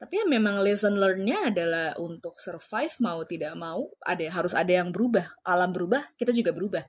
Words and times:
tapi 0.00 0.16
ya 0.16 0.24
memang 0.24 0.64
lesson 0.64 0.96
learn-nya 0.96 1.52
adalah 1.52 1.92
untuk 2.00 2.40
survive 2.40 2.96
mau 3.04 3.20
tidak 3.28 3.52
mau 3.52 3.92
ada 4.00 4.24
harus 4.32 4.56
ada 4.56 4.72
yang 4.72 4.88
berubah 4.88 5.36
alam 5.44 5.76
berubah 5.76 6.08
kita 6.16 6.32
juga 6.32 6.56
berubah 6.56 6.88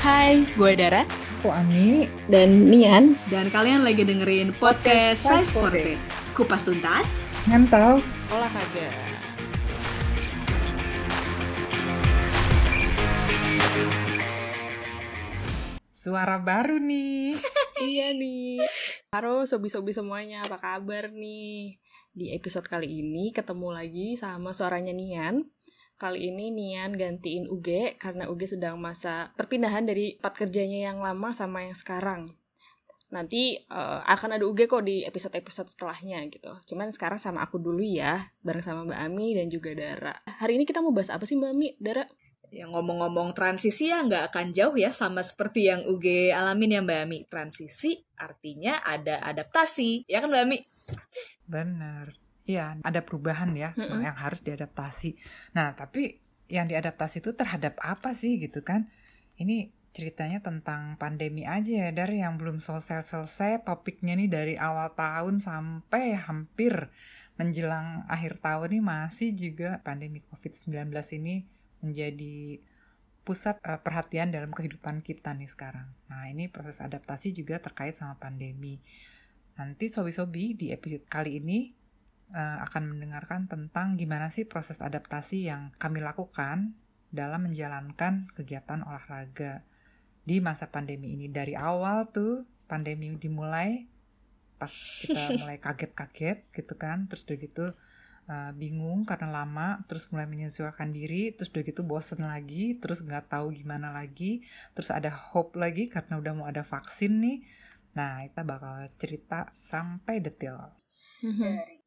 Hai, 0.00 0.48
gue 0.56 0.72
Dara. 0.80 1.04
Aku 1.44 1.52
Ami. 1.52 2.08
Dan 2.24 2.72
Nian. 2.72 3.20
Dan 3.28 3.52
kalian 3.52 3.84
lagi 3.84 4.00
dengerin 4.00 4.56
podcast 4.56 5.28
Size 5.28 5.52
Sported. 5.52 6.00
Kupas 6.32 6.64
tuntas. 6.64 7.36
Ngantau. 7.44 8.00
Olahraga. 8.32 9.19
Suara 16.00 16.40
baru 16.40 16.80
nih. 16.80 17.36
iya 17.92 18.16
nih. 18.16 18.64
Halo 19.12 19.44
sobi-sobi 19.44 19.92
semuanya, 19.92 20.48
apa 20.48 20.56
kabar 20.56 21.12
nih? 21.12 21.76
Di 22.16 22.32
episode 22.32 22.64
kali 22.72 23.04
ini 23.04 23.36
ketemu 23.36 23.68
lagi 23.68 24.16
sama 24.16 24.56
suaranya 24.56 24.96
Nian. 24.96 25.52
Kali 26.00 26.32
ini 26.32 26.48
Nian 26.56 26.96
gantiin 26.96 27.52
UG 27.52 28.00
karena 28.00 28.32
UG 28.32 28.56
sedang 28.56 28.80
masa 28.80 29.36
perpindahan 29.36 29.84
dari 29.84 30.16
tempat 30.16 30.40
kerjanya 30.40 30.88
yang 30.88 31.04
lama 31.04 31.36
sama 31.36 31.68
yang 31.68 31.76
sekarang. 31.76 32.32
Nanti 33.12 33.60
uh, 33.68 34.00
akan 34.00 34.40
ada 34.40 34.48
UG 34.48 34.72
kok 34.72 34.88
di 34.88 35.04
episode-episode 35.04 35.68
setelahnya 35.68 36.24
gitu. 36.32 36.56
Cuman 36.64 36.96
sekarang 36.96 37.20
sama 37.20 37.44
aku 37.44 37.60
dulu 37.60 37.84
ya, 37.84 38.32
bareng 38.40 38.64
sama 38.64 38.88
Mbak 38.88 39.00
Ami 39.04 39.36
dan 39.36 39.52
juga 39.52 39.76
Dara. 39.76 40.16
Hari 40.24 40.56
ini 40.56 40.64
kita 40.64 40.80
mau 40.80 40.96
bahas 40.96 41.12
apa 41.12 41.28
sih 41.28 41.36
Mbak 41.36 41.52
Ami, 41.52 41.76
Dara? 41.76 42.08
Yang 42.50 42.70
ngomong-ngomong 42.74 43.30
transisi 43.32 43.94
ya 43.94 44.02
nggak 44.02 44.34
akan 44.34 44.46
jauh 44.50 44.74
ya 44.74 44.90
sama 44.90 45.22
seperti 45.22 45.70
yang 45.70 45.86
UG 45.86 46.34
alamin 46.34 46.76
ya 46.76 46.80
Mbak 46.82 47.00
Ami. 47.06 47.18
Transisi 47.30 47.94
artinya 48.18 48.82
ada 48.82 49.22
adaptasi, 49.22 50.10
ya 50.10 50.18
kan 50.18 50.34
Mbak 50.34 50.42
Ami? 50.42 50.58
Bener. 51.46 52.18
Iya, 52.50 52.82
ada 52.82 53.00
perubahan 53.06 53.54
ya 53.54 53.70
mm 53.78 53.86
-hmm. 53.86 54.00
yang 54.02 54.16
harus 54.18 54.42
diadaptasi. 54.42 55.14
Nah, 55.54 55.78
tapi 55.78 56.18
yang 56.50 56.66
diadaptasi 56.66 57.22
itu 57.22 57.30
terhadap 57.38 57.78
apa 57.78 58.10
sih 58.10 58.42
gitu 58.42 58.66
kan? 58.66 58.90
Ini 59.38 59.70
ceritanya 59.90 60.38
tentang 60.42 60.94
pandemi 60.98 61.42
aja 61.46 61.86
ya 61.86 61.90
dari 61.90 62.22
yang 62.22 62.38
belum 62.38 62.62
selesai-selesai 62.62 63.66
topiknya 63.66 64.14
nih 64.14 64.30
dari 64.30 64.54
awal 64.54 64.94
tahun 64.94 65.42
sampai 65.42 66.14
hampir 66.14 66.90
menjelang 67.34 68.06
akhir 68.06 68.38
tahun 68.38 68.78
nih 68.78 68.84
masih 68.84 69.30
juga 69.34 69.82
pandemi 69.82 70.22
COVID-19 70.30 70.94
ini 71.18 71.42
menjadi 71.80 72.60
pusat 73.20 73.60
uh, 73.62 73.80
perhatian 73.84 74.32
dalam 74.32 74.50
kehidupan 74.50 75.04
kita 75.04 75.36
nih 75.36 75.48
sekarang. 75.48 75.92
Nah, 76.08 76.26
ini 76.28 76.48
proses 76.48 76.80
adaptasi 76.80 77.36
juga 77.36 77.60
terkait 77.60 77.94
sama 77.94 78.16
pandemi. 78.16 78.80
Nanti 79.60 79.92
sobi-sobi 79.92 80.56
di 80.56 80.72
episode 80.72 81.04
kali 81.04 81.36
ini 81.38 81.70
uh, 82.32 82.64
akan 82.64 82.96
mendengarkan 82.96 83.46
tentang 83.46 84.00
gimana 84.00 84.32
sih 84.32 84.48
proses 84.48 84.80
adaptasi 84.80 85.52
yang 85.52 85.70
kami 85.76 86.00
lakukan 86.00 86.72
dalam 87.12 87.50
menjalankan 87.50 88.30
kegiatan 88.32 88.86
olahraga 88.86 89.66
di 90.24 90.40
masa 90.40 90.72
pandemi 90.72 91.12
ini. 91.12 91.28
Dari 91.28 91.52
awal 91.58 92.08
tuh 92.08 92.46
pandemi 92.70 93.12
dimulai, 93.20 93.84
pas 94.56 94.72
kita 94.72 95.34
mulai 95.44 95.60
kaget-kaget 95.60 96.48
gitu 96.54 96.74
kan, 96.78 97.04
terus 97.10 97.26
udah 97.28 97.38
gitu 97.38 97.66
uh, 98.30 98.54
bingung 98.54 99.02
karena 99.02 99.42
lama, 99.42 99.82
terus 99.90 100.06
mulai 100.14 100.30
menyesuaikan 100.30 100.94
diri, 100.94 101.34
terus 101.34 101.50
udah 101.50 101.66
gitu 101.66 101.82
bosen 101.82 102.22
lagi, 102.22 102.78
terus 102.78 103.02
nggak 103.02 103.26
tahu 103.26 103.50
gimana 103.50 103.90
lagi, 103.90 104.46
terus 104.70 104.94
ada 104.94 105.10
hope 105.10 105.58
lagi 105.58 105.90
karena 105.90 106.22
udah 106.22 106.32
mau 106.38 106.46
ada 106.46 106.62
vaksin 106.62 107.18
nih. 107.18 107.38
Nah, 107.98 108.22
kita 108.22 108.46
bakal 108.46 108.86
cerita 109.02 109.50
sampai 109.50 110.22
detail. 110.22 110.78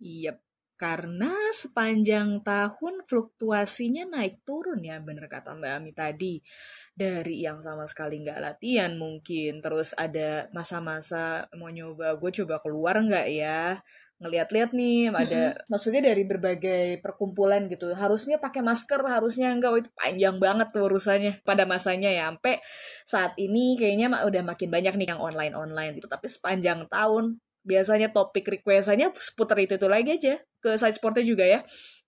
Iya, 0.04 0.36
karena 0.76 1.32
sepanjang 1.56 2.44
tahun 2.44 3.08
fluktuasinya 3.08 4.04
naik 4.04 4.44
turun 4.44 4.84
ya, 4.84 5.00
bener 5.00 5.32
kata 5.32 5.56
Mbak 5.56 5.74
Ami 5.80 5.92
tadi. 5.96 6.44
Dari 6.92 7.40
yang 7.40 7.64
sama 7.64 7.88
sekali 7.88 8.20
nggak 8.20 8.44
latihan 8.44 8.92
mungkin, 9.00 9.64
terus 9.64 9.96
ada 9.96 10.52
masa-masa 10.52 11.48
mau 11.56 11.72
nyoba, 11.72 12.20
gue 12.20 12.32
coba 12.44 12.60
keluar 12.60 13.00
nggak 13.00 13.28
ya, 13.32 13.80
ngeliat-liat 14.24 14.72
nih 14.72 15.12
ada 15.12 15.54
mm-hmm. 15.54 15.68
maksudnya 15.68 16.02
dari 16.02 16.24
berbagai 16.24 17.04
perkumpulan 17.04 17.68
gitu. 17.68 17.92
Harusnya 17.92 18.40
pakai 18.40 18.64
masker 18.64 19.04
harusnya 19.04 19.52
enggak. 19.52 19.72
Oh, 19.76 19.80
itu 19.80 19.92
panjang 19.94 20.40
banget 20.40 20.72
tuh 20.72 20.88
urusannya 20.88 21.44
pada 21.44 21.68
masanya 21.68 22.10
ya. 22.10 22.32
Sampai 22.32 22.64
saat 23.04 23.36
ini 23.36 23.76
kayaknya 23.76 24.10
udah 24.24 24.42
makin 24.42 24.70
banyak 24.72 24.94
nih 24.96 25.08
yang 25.14 25.22
online 25.22 25.54
online 25.54 26.00
gitu. 26.00 26.08
Tapi 26.08 26.26
sepanjang 26.32 26.88
tahun 26.88 27.44
biasanya 27.64 28.12
topik 28.12 28.48
requestannya 28.48 29.12
seputar 29.20 29.60
itu 29.60 29.76
itu 29.76 29.88
lagi 29.92 30.16
aja. 30.16 30.40
Ke 30.64 30.80
side 30.80 30.96
sportnya 30.96 31.28
juga 31.28 31.44
ya 31.44 31.62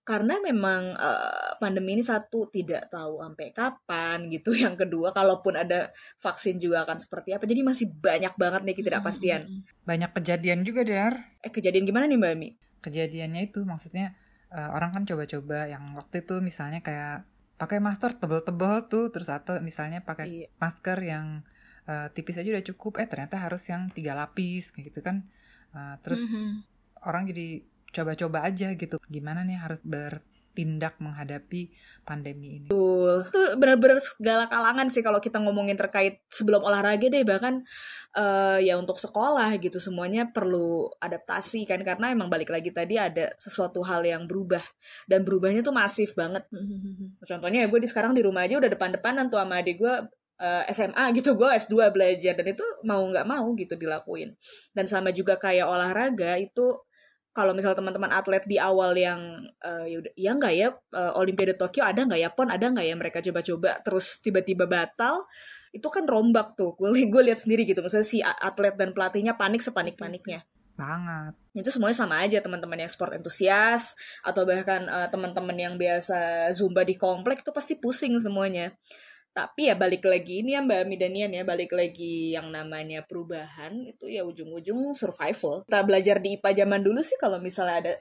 karena 0.06 0.38
memang 0.38 0.94
uh, 0.94 1.58
pandemi 1.58 1.98
ini 1.98 2.04
satu 2.06 2.46
tidak 2.46 2.86
tahu 2.86 3.18
sampai 3.26 3.50
kapan 3.50 4.30
gitu. 4.30 4.54
Yang 4.64 4.86
kedua 4.86 5.10
kalaupun 5.10 5.58
ada 5.58 5.90
vaksin 6.22 6.62
juga 6.62 6.86
akan 6.86 7.02
seperti 7.02 7.34
apa. 7.34 7.42
Jadi 7.42 7.60
masih 7.66 7.90
banyak 7.90 8.38
banget 8.38 8.62
nih 8.62 8.74
ketidakpastian. 8.78 9.40
Banyak 9.82 10.14
kejadian 10.14 10.62
juga 10.62 10.86
dar. 10.86 11.34
Eh 11.42 11.50
kejadian 11.50 11.82
gimana 11.82 12.06
nih 12.06 12.16
mbak 12.16 12.34
Mi 12.38 12.50
kejadiannya 12.86 13.50
itu 13.50 13.66
maksudnya 13.66 14.14
uh, 14.54 14.70
orang 14.78 14.94
kan 14.94 15.02
coba-coba 15.02 15.66
yang 15.66 15.98
waktu 15.98 16.22
itu 16.22 16.38
misalnya 16.38 16.78
kayak 16.86 17.26
pakai 17.58 17.82
masker 17.82 18.14
tebel-tebel 18.22 18.86
tuh 18.86 19.10
terus 19.10 19.26
atau 19.26 19.58
misalnya 19.58 20.06
pakai 20.06 20.46
iya. 20.46 20.46
masker 20.62 20.98
yang 21.02 21.42
uh, 21.90 22.06
tipis 22.14 22.38
aja 22.38 22.54
udah 22.54 22.62
cukup 22.62 23.02
eh 23.02 23.10
ternyata 23.10 23.42
harus 23.42 23.66
yang 23.66 23.90
tiga 23.90 24.14
lapis 24.14 24.70
kayak 24.70 24.94
gitu 24.94 25.02
kan. 25.02 25.26
Uh, 25.74 25.98
terus 26.04 26.30
mm 26.30 26.30
-hmm. 26.30 26.52
orang 27.10 27.26
jadi 27.26 27.66
coba-coba 27.96 28.44
aja 28.44 28.76
gitu 28.76 29.00
gimana 29.08 29.40
nih 29.40 29.56
harus 29.56 29.80
bertindak 29.80 31.00
menghadapi 31.00 31.72
pandemi 32.04 32.60
ini. 32.60 32.66
Tuh, 32.68 33.24
tuh 33.32 33.56
benar-benar 33.56 33.96
segala 34.04 34.44
kalangan 34.52 34.92
sih 34.92 35.00
kalau 35.00 35.16
kita 35.16 35.40
ngomongin 35.40 35.80
terkait 35.80 36.20
sebelum 36.28 36.60
olahraga 36.60 37.08
deh 37.08 37.24
bahkan 37.24 37.64
uh, 38.12 38.60
ya 38.60 38.76
untuk 38.76 39.00
sekolah 39.00 39.56
gitu 39.56 39.80
semuanya 39.80 40.28
perlu 40.28 40.92
adaptasi 41.00 41.64
kan 41.64 41.80
karena 41.80 42.12
emang 42.12 42.28
balik 42.28 42.52
lagi 42.52 42.68
tadi 42.68 43.00
ada 43.00 43.32
sesuatu 43.40 43.80
hal 43.88 44.04
yang 44.04 44.28
berubah 44.28 44.62
dan 45.08 45.24
berubahnya 45.24 45.64
tuh 45.64 45.72
masif 45.72 46.12
banget. 46.12 46.44
Contohnya 47.30 47.64
ya 47.64 47.68
gue 47.72 47.80
di 47.80 47.88
sekarang 47.88 48.12
di 48.12 48.20
rumah 48.20 48.44
aja 48.44 48.60
udah 48.60 48.68
depan-depanan 48.68 49.32
tuh 49.32 49.40
sama 49.40 49.64
adik 49.64 49.80
gue 49.80 49.94
uh, 50.40 50.62
SMA 50.72 51.04
gitu 51.16 51.34
gue 51.36 51.48
S2 51.48 51.92
belajar 51.92 52.32
dan 52.36 52.46
itu 52.46 52.64
mau 52.84 53.00
nggak 53.04 53.26
mau 53.26 53.46
gitu 53.56 53.74
dilakuin 53.76 54.36
dan 54.76 54.84
sama 54.88 55.12
juga 55.12 55.40
kayak 55.40 55.64
olahraga 55.64 56.36
itu 56.36 56.85
kalau 57.36 57.52
misal 57.52 57.76
teman-teman 57.76 58.08
atlet 58.08 58.40
di 58.48 58.56
awal 58.56 58.96
yang 58.96 59.20
uh, 59.60 59.84
ya 59.84 60.00
ya 60.16 60.32
nggak 60.32 60.54
ya 60.56 60.72
uh, 60.72 61.20
Olimpiade 61.20 61.52
Tokyo 61.60 61.84
ada 61.84 62.00
nggak 62.08 62.16
ya 62.16 62.32
pon 62.32 62.48
ada 62.48 62.64
nggak 62.72 62.86
ya 62.88 62.94
mereka 62.96 63.20
coba-coba 63.20 63.76
terus 63.84 64.24
tiba-tiba 64.24 64.64
batal 64.64 65.28
itu 65.76 65.84
kan 65.92 66.08
rombak 66.08 66.56
tuh. 66.56 66.72
Gue 66.80 66.96
gue 66.96 67.22
lihat 67.28 67.44
sendiri 67.44 67.68
gitu 67.68 67.84
misalnya 67.84 68.08
si 68.08 68.24
atlet 68.24 68.72
dan 68.80 68.96
pelatihnya 68.96 69.36
panik 69.36 69.60
sepanik 69.60 70.00
paniknya 70.00 70.48
banget. 70.76 71.32
Itu 71.56 71.72
semuanya 71.72 71.96
sama 71.96 72.20
aja 72.20 72.38
teman-teman 72.40 72.76
yang 72.76 72.92
sport 72.92 73.16
entusias 73.16 73.96
atau 74.20 74.44
bahkan 74.44 74.84
uh, 74.86 75.08
teman-teman 75.08 75.56
yang 75.56 75.74
biasa 75.80 76.52
zumba 76.52 76.84
di 76.84 76.94
komplek 76.94 77.40
itu 77.40 77.50
pasti 77.50 77.80
pusing 77.80 78.20
semuanya 78.20 78.76
tapi 79.36 79.68
ya 79.68 79.76
balik 79.76 80.08
lagi 80.08 80.40
ini 80.40 80.56
ya 80.56 80.64
Mbak 80.64 80.88
Midanian 80.88 81.28
ya 81.28 81.44
balik 81.44 81.76
lagi 81.76 82.32
yang 82.32 82.48
namanya 82.48 83.04
perubahan 83.04 83.84
itu 83.84 84.08
ya 84.08 84.24
ujung-ujung 84.24 84.96
survival. 84.96 85.68
Kita 85.68 85.84
belajar 85.84 86.24
di 86.24 86.40
IPA 86.40 86.64
zaman 86.64 86.80
dulu 86.80 87.04
sih 87.04 87.20
kalau 87.20 87.36
misalnya 87.36 87.84
ada 87.84 87.92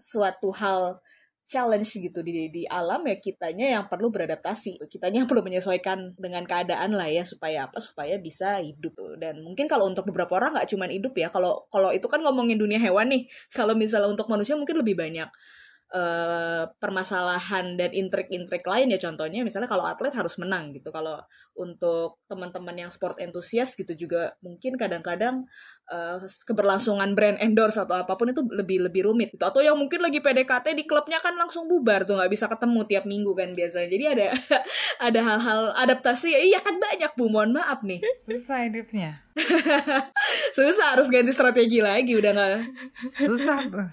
suatu 0.00 0.48
hal 0.56 0.96
challenge 1.44 1.96
gitu 1.96 2.20
di 2.24 2.48
di 2.48 2.64
alam 2.68 3.04
ya 3.04 3.20
kitanya 3.20 3.76
yang 3.76 3.84
perlu 3.84 4.08
beradaptasi. 4.08 4.80
Kitanya 4.88 5.24
yang 5.24 5.28
perlu 5.28 5.44
menyesuaikan 5.44 6.16
dengan 6.16 6.48
keadaan 6.48 6.96
lah 6.96 7.12
ya 7.12 7.20
supaya 7.28 7.68
apa? 7.68 7.84
Supaya 7.84 8.16
bisa 8.16 8.56
hidup. 8.64 8.96
Dan 9.20 9.44
mungkin 9.44 9.68
kalau 9.68 9.92
untuk 9.92 10.08
beberapa 10.08 10.40
orang 10.40 10.56
nggak 10.56 10.72
cuma 10.72 10.88
hidup 10.88 11.12
ya. 11.20 11.28
Kalau 11.28 11.68
kalau 11.68 11.92
itu 11.92 12.08
kan 12.08 12.24
ngomongin 12.24 12.56
dunia 12.56 12.80
hewan 12.80 13.12
nih. 13.12 13.28
Kalau 13.52 13.76
misalnya 13.76 14.08
untuk 14.08 14.24
manusia 14.32 14.56
mungkin 14.56 14.80
lebih 14.80 14.96
banyak 14.96 15.28
Uh, 15.88 16.68
permasalahan 16.76 17.80
dan 17.80 17.88
intrik-intrik 17.96 18.60
lain 18.68 18.92
ya 18.92 19.00
contohnya 19.00 19.40
misalnya 19.40 19.64
kalau 19.64 19.88
atlet 19.88 20.12
harus 20.12 20.36
menang 20.36 20.76
gitu. 20.76 20.92
Kalau 20.92 21.16
untuk 21.56 22.20
teman-teman 22.28 22.76
yang 22.76 22.90
sport 22.92 23.16
entusias 23.24 23.72
gitu 23.72 23.96
juga 23.96 24.36
mungkin 24.44 24.76
kadang-kadang 24.76 25.48
uh, 25.88 26.20
keberlangsungan 26.44 27.16
brand 27.16 27.40
endorse 27.40 27.80
atau 27.80 28.04
apa 28.04 28.20
pun 28.20 28.28
itu 28.36 28.44
lebih 28.52 28.84
lebih 28.84 29.08
rumit 29.08 29.32
gitu. 29.32 29.48
Atau 29.48 29.64
yang 29.64 29.80
mungkin 29.80 30.04
lagi 30.04 30.20
PDKT 30.20 30.76
di 30.76 30.84
klubnya 30.84 31.24
kan 31.24 31.32
langsung 31.40 31.64
bubar 31.64 32.04
tuh 32.04 32.20
nggak 32.20 32.32
bisa 32.36 32.52
ketemu 32.52 32.80
tiap 32.84 33.04
minggu 33.08 33.32
kan 33.32 33.56
biasanya. 33.56 33.88
Jadi 33.88 34.04
ada 34.04 34.26
ada 35.08 35.20
hal-hal 35.24 35.60
adaptasi. 35.72 36.36
Ya 36.36 36.40
iya 36.44 36.60
kan 36.60 36.76
banyak 36.76 37.16
bu. 37.16 37.32
Mohon 37.32 37.64
maaf 37.64 37.80
nih. 37.80 38.04
Susah 38.28 38.68
hidupnya. 38.68 39.24
Susah 40.56 40.92
harus 40.92 41.08
ganti 41.08 41.32
strategi 41.32 41.80
lagi 41.80 42.12
udah 42.12 42.32
nggak 42.34 42.50
susah 43.18 43.58
tuh 43.70 43.86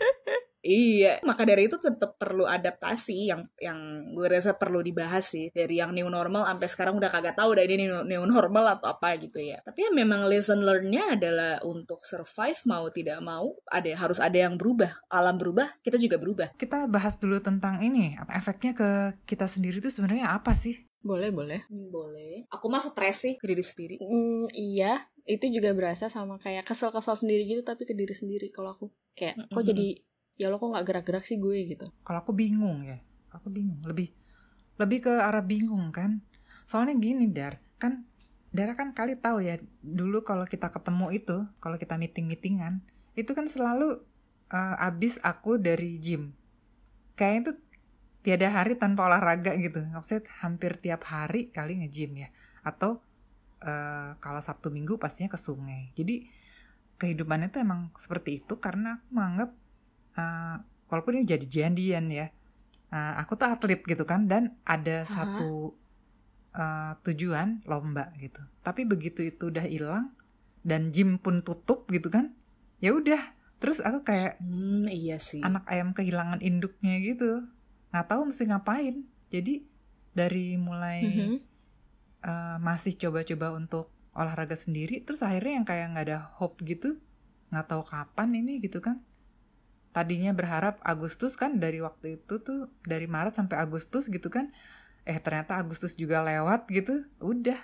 Iya, 0.65 1.21
maka 1.21 1.45
dari 1.45 1.69
itu 1.69 1.77
tetap 1.77 2.17
perlu 2.17 2.49
adaptasi 2.49 3.29
yang 3.29 3.45
yang 3.61 4.09
gue 4.17 4.25
rasa 4.25 4.57
perlu 4.57 4.81
dibahas 4.81 5.21
sih 5.29 5.53
dari 5.53 5.77
yang 5.77 5.93
new 5.93 6.09
normal 6.09 6.49
sampai 6.49 6.65
sekarang 6.65 6.97
udah 6.97 7.13
kagak 7.13 7.37
tahu 7.37 7.53
udah 7.53 7.63
ini 7.69 7.85
new, 7.85 8.01
new 8.01 8.25
normal 8.25 8.73
atau 8.73 8.97
apa 8.97 9.13
gitu 9.21 9.37
ya. 9.37 9.61
Tapi 9.61 9.85
ya 9.85 9.93
memang 9.93 10.25
lesson 10.25 10.65
learn-nya 10.65 11.21
adalah 11.21 11.61
untuk 11.61 12.01
survive 12.01 12.57
mau 12.65 12.89
tidak 12.89 13.21
mau 13.21 13.53
ada 13.69 13.93
harus 13.93 14.17
ada 14.17 14.33
yang 14.33 14.57
berubah. 14.57 14.89
Alam 15.13 15.37
berubah, 15.37 15.69
kita 15.85 16.01
juga 16.01 16.17
berubah. 16.17 16.57
Kita 16.57 16.89
bahas 16.89 17.21
dulu 17.21 17.37
tentang 17.37 17.85
ini, 17.85 18.17
apa 18.17 18.33
efeknya 18.33 18.73
ke 18.73 18.89
kita 19.29 19.45
sendiri 19.45 19.77
itu 19.77 19.93
sebenarnya 19.93 20.33
apa 20.33 20.57
sih? 20.57 20.81
Boleh, 21.05 21.29
boleh. 21.29 21.61
Hmm, 21.69 21.93
boleh. 21.93 22.49
Aku 22.49 22.73
mah 22.73 22.81
stres 22.81 23.21
sih 23.21 23.37
ke 23.37 23.45
diri 23.45 23.61
sendiri. 23.61 24.01
Hmm, 24.01 24.49
iya, 24.49 25.05
itu 25.29 25.45
juga 25.53 25.77
berasa 25.77 26.09
sama 26.09 26.41
kayak 26.41 26.65
kesel-kesel 26.65 27.13
sendiri 27.13 27.45
gitu 27.45 27.61
tapi 27.61 27.85
ke 27.85 27.93
diri 27.93 28.13
sendiri 28.13 28.49
kalau 28.49 28.73
aku 28.73 28.85
kayak 29.17 29.37
mm 29.37 29.45
-hmm. 29.49 29.53
kok 29.57 29.63
jadi 29.65 29.87
ya 30.35 30.51
lo 30.51 30.59
kok 30.59 30.71
nggak 30.75 30.85
gerak-gerak 30.85 31.25
sih 31.27 31.39
gue 31.39 31.75
gitu. 31.75 31.87
Kalau 32.03 32.23
aku 32.23 32.35
bingung 32.35 32.83
ya 32.83 32.99
aku 33.31 33.51
bingung. 33.51 33.79
Lebih 33.83 34.11
lebih 34.79 35.09
ke 35.09 35.13
arah 35.13 35.43
bingung 35.43 35.91
kan. 35.91 36.23
Soalnya 36.67 36.95
gini 36.97 37.29
dar 37.31 37.59
kan 37.79 38.07
Dara 38.55 38.71
kan 38.71 38.95
kali 38.95 39.19
tahu 39.19 39.43
ya 39.43 39.59
dulu 39.83 40.23
kalau 40.23 40.47
kita 40.47 40.71
ketemu 40.71 41.11
itu 41.11 41.43
kalau 41.59 41.75
kita 41.75 41.99
meeting 41.99 42.31
meetingan 42.31 42.79
itu 43.11 43.35
kan 43.35 43.51
selalu 43.51 43.99
uh, 44.47 44.75
abis 44.79 45.19
aku 45.19 45.59
dari 45.59 45.99
gym. 45.99 46.31
Kayak 47.19 47.35
itu 47.35 47.51
tiada 48.23 48.47
hari 48.47 48.79
tanpa 48.79 49.11
olahraga 49.11 49.59
gitu. 49.59 49.83
Maksudnya 49.91 50.23
hampir 50.39 50.79
tiap 50.79 51.03
hari 51.03 51.51
kali 51.51 51.83
nge-gym 51.83 52.15
ya. 52.15 52.31
Atau 52.63 53.03
uh, 53.59 54.15
kalau 54.23 54.39
Sabtu 54.39 54.71
Minggu 54.71 54.95
pastinya 54.95 55.35
ke 55.35 55.39
sungai. 55.39 55.91
Jadi 55.91 56.23
kehidupannya 56.95 57.51
itu 57.51 57.59
emang 57.59 57.91
seperti 57.99 58.39
itu 58.39 58.55
karena 58.63 59.03
aku 59.03 59.19
menganggap 59.19 59.49
uh, 60.15 60.55
walaupun 60.91 61.21
ini 61.21 61.25
jadi 61.27 61.45
jandian 61.45 62.11
ya. 62.11 62.27
Uh, 62.89 63.13
aku 63.19 63.35
tuh 63.35 63.49
atlet 63.49 63.81
gitu 63.81 64.07
kan 64.07 64.29
dan 64.29 64.55
ada 64.63 65.03
uh-huh. 65.03 65.11
satu 65.11 65.49
uh, 66.55 66.93
tujuan 67.03 67.63
lomba 67.67 68.11
gitu. 68.17 68.39
Tapi 68.63 68.87
begitu 68.87 69.25
itu 69.25 69.51
udah 69.51 69.65
hilang 69.67 70.15
dan 70.65 70.89
gym 70.89 71.21
pun 71.21 71.43
tutup 71.43 71.87
gitu 71.91 72.07
kan 72.09 72.31
ya 72.79 72.95
udah. 72.95 73.19
Terus 73.59 73.81
aku 73.81 74.03
kayak 74.05 74.39
hmm, 74.43 74.91
iya 74.91 75.17
sih. 75.17 75.41
anak 75.41 75.65
ayam 75.67 75.91
kehilangan 75.91 76.39
induknya 76.43 76.99
gitu. 77.01 77.47
Nggak 77.91 78.07
tahu 78.11 78.21
mesti 78.29 78.43
ngapain. 78.47 78.95
Jadi 79.33 79.65
dari 80.15 80.55
mulai 80.55 80.99
mm-hmm. 81.03 81.37
uh, 82.23 82.57
masih 82.63 82.95
coba-coba 82.95 83.51
untuk 83.51 83.91
olahraga 84.15 84.55
sendiri 84.55 85.03
terus 85.03 85.19
akhirnya 85.19 85.59
yang 85.59 85.67
kayak 85.67 85.85
nggak 85.91 86.05
ada 86.07 86.19
hope 86.39 86.63
gitu 86.63 86.95
nggak 87.51 87.67
tahu 87.67 87.83
kapan 87.83 88.31
ini 88.31 88.63
gitu 88.63 88.79
kan 88.79 89.03
tadinya 89.95 90.35
berharap 90.35 90.83
Agustus 90.83 91.39
kan 91.39 91.55
dari 91.55 91.79
waktu 91.79 92.19
itu 92.19 92.43
tuh 92.43 92.67
dari 92.83 93.07
Maret 93.07 93.39
sampai 93.39 93.63
Agustus 93.63 94.11
gitu 94.11 94.27
kan 94.27 94.51
eh 95.07 95.15
ternyata 95.23 95.55
Agustus 95.55 95.95
juga 95.95 96.19
lewat 96.19 96.67
gitu 96.67 97.07
udah. 97.23 97.55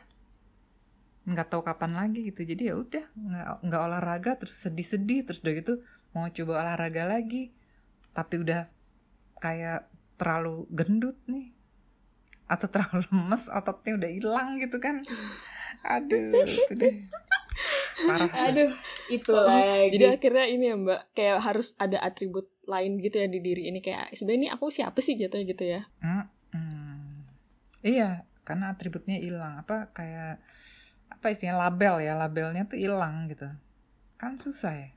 Nggak 1.27 1.51
tahu 1.51 1.61
kapan 1.67 1.91
lagi 1.91 2.23
gitu 2.31 2.47
jadi 2.47 2.71
ya 2.71 2.75
udah 2.79 3.03
nggak 3.11 3.45
nggak 3.67 3.81
olahraga 3.83 4.31
terus 4.39 4.55
sedih-sedih 4.63 5.27
terus 5.27 5.43
udah 5.43 5.53
gitu 5.59 5.73
mau 6.15 6.31
coba 6.31 6.63
olahraga 6.63 7.03
lagi. 7.03 7.51
Tapi 8.15 8.39
udah 8.39 8.71
kayak 9.43 9.91
terlalu 10.15 10.71
gendut 10.71 11.19
nih 11.27 11.51
atau 12.47 12.71
terlalu 12.71 13.03
lemes 13.11 13.51
ototnya 13.51 13.99
udah 13.99 14.09
hilang 14.15 14.49
gitu 14.55 14.79
kan. 14.79 15.03
Aduh 15.83 16.47
itu 16.47 16.73
deh 16.79 16.95
Parah. 18.07 18.31
Aduh, 18.49 18.71
itu 19.11 19.31
oh, 19.31 19.45
lagi. 19.45 19.95
Jadi 19.95 20.05
akhirnya 20.07 20.45
ini 20.47 20.65
ya 20.71 20.75
Mbak, 20.79 21.01
kayak 21.15 21.37
harus 21.43 21.73
ada 21.77 21.97
atribut 21.99 22.47
lain 22.65 23.01
gitu 23.01 23.19
ya 23.19 23.27
di 23.27 23.39
diri 23.43 23.67
ini 23.67 23.79
kayak 23.83 24.13
sebenarnya 24.15 24.39
ini 24.39 24.49
aku 24.53 24.65
siapa 24.71 24.99
sih 25.03 25.17
jatuhnya 25.17 25.45
gitu 25.49 25.63
ya? 25.65 25.81
Hmm, 25.99 26.25
hmm. 26.55 27.11
Iya, 27.81 28.25
karena 28.47 28.73
atributnya 28.73 29.17
hilang. 29.17 29.61
Apa 29.61 29.91
kayak 29.91 30.41
apa 31.11 31.25
istilahnya 31.29 31.57
label 31.67 31.95
ya, 32.01 32.13
labelnya 32.15 32.63
tuh 32.69 32.79
hilang 32.79 33.27
gitu. 33.29 33.47
Kan 34.15 34.37
susah 34.37 34.73
ya. 34.73 34.89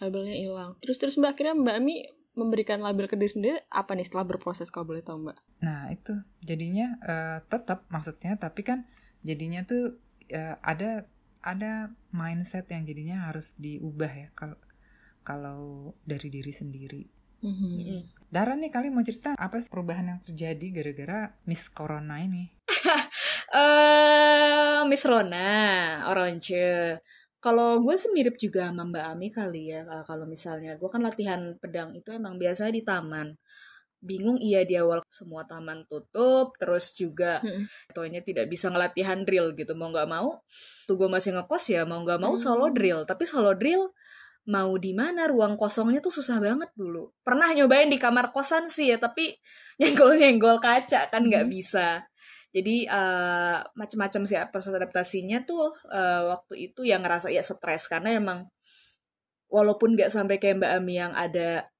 Labelnya 0.00 0.36
hilang. 0.36 0.76
Terus 0.82 0.98
terus 0.98 1.14
Mbak 1.18 1.30
akhirnya 1.38 1.54
Mbak 1.58 1.78
Mi 1.82 2.02
memberikan 2.32 2.80
label 2.80 3.04
ke 3.08 3.16
diri 3.16 3.28
sendiri 3.28 3.58
apa 3.68 3.92
nih 3.92 4.08
setelah 4.08 4.24
berproses 4.24 4.72
kalau 4.72 4.88
boleh 4.88 5.04
tahu 5.04 5.28
Mbak? 5.28 5.38
Nah 5.64 5.92
itu 5.92 6.16
jadinya 6.40 6.96
uh, 7.04 7.38
tetap 7.44 7.84
maksudnya 7.92 8.40
tapi 8.40 8.64
kan 8.64 8.88
jadinya 9.20 9.60
tuh 9.68 10.00
uh, 10.32 10.56
ada 10.64 11.04
ada 11.42 11.90
mindset 12.14 12.70
yang 12.70 12.86
jadinya 12.86 13.28
harus 13.28 13.52
diubah 13.58 14.12
ya 14.14 14.28
kalau 14.38 14.58
kalau 15.26 15.92
dari 16.06 16.30
diri 16.30 16.52
sendiri. 16.54 17.02
Mm-hmm. 17.42 18.30
Dara 18.30 18.54
nih 18.54 18.70
kali 18.70 18.94
mau 18.94 19.02
cerita 19.02 19.34
apa 19.34 19.58
sih 19.58 19.66
perubahan 19.66 20.14
yang 20.14 20.20
terjadi 20.22 20.66
gara-gara 20.70 21.34
Miss 21.50 21.66
Corona 21.66 22.22
ini? 22.22 22.46
uh, 23.50 24.86
Miss 24.90 25.02
Rona, 25.02 25.50
Orange. 26.06 27.02
Kalau 27.42 27.82
gue 27.82 27.98
sih 27.98 28.14
mirip 28.14 28.38
juga 28.38 28.70
sama 28.70 28.86
Mbak 28.86 29.06
Ami 29.10 29.28
kali 29.34 29.74
ya. 29.74 29.82
Kalau 30.06 30.30
misalnya 30.30 30.78
gue 30.78 30.86
kan 30.86 31.02
latihan 31.02 31.58
pedang 31.58 31.90
itu 31.98 32.14
emang 32.14 32.38
biasanya 32.38 32.70
di 32.70 32.86
taman 32.86 33.34
bingung 34.02 34.36
iya 34.42 34.66
di 34.66 34.74
awal 34.74 35.00
semua 35.06 35.46
taman 35.46 35.86
tutup 35.86 36.58
terus 36.58 36.90
juga 36.92 37.38
hmm. 37.38 37.94
toinya 37.94 38.18
tidak 38.18 38.50
bisa 38.50 38.66
ngelatihan 38.68 39.22
drill 39.22 39.54
gitu 39.54 39.78
mau 39.78 39.94
nggak 39.94 40.10
mau 40.10 40.42
tuh 40.90 40.98
gue 40.98 41.08
masih 41.08 41.38
ngekos 41.38 41.64
ya 41.70 41.86
mau 41.86 42.02
nggak 42.02 42.18
mau 42.18 42.34
solo 42.34 42.68
hmm. 42.68 42.74
drill 42.74 43.00
tapi 43.06 43.24
solo 43.24 43.54
drill 43.54 43.94
mau 44.50 44.74
di 44.74 44.90
mana 44.90 45.30
ruang 45.30 45.54
kosongnya 45.54 46.02
tuh 46.02 46.10
susah 46.10 46.42
banget 46.42 46.74
dulu 46.74 47.14
pernah 47.22 47.54
nyobain 47.54 47.86
di 47.86 48.02
kamar 48.02 48.34
kosan 48.34 48.66
sih 48.66 48.90
ya 48.90 48.98
tapi 48.98 49.38
nyenggol 49.80 50.18
nyenggol 50.18 50.58
kaca 50.58 51.06
kan 51.06 51.22
nggak 51.22 51.46
hmm. 51.46 51.54
bisa 51.54 52.02
jadi 52.52 52.84
uh, 52.90 53.64
macam-macam 53.72 54.28
sih 54.28 54.36
proses 54.52 54.76
adaptasinya 54.76 55.40
tuh 55.48 55.72
uh, 55.88 56.36
waktu 56.36 56.68
itu 56.68 56.84
yang 56.84 57.00
ngerasa 57.00 57.32
ya 57.32 57.40
stres 57.40 57.88
karena 57.88 58.20
emang 58.20 58.44
walaupun 59.48 59.96
nggak 59.96 60.12
sampai 60.12 60.36
kayak 60.36 60.60
Mbak 60.60 60.72
Ami 60.76 60.94
yang 61.00 61.12
ada 61.16 61.71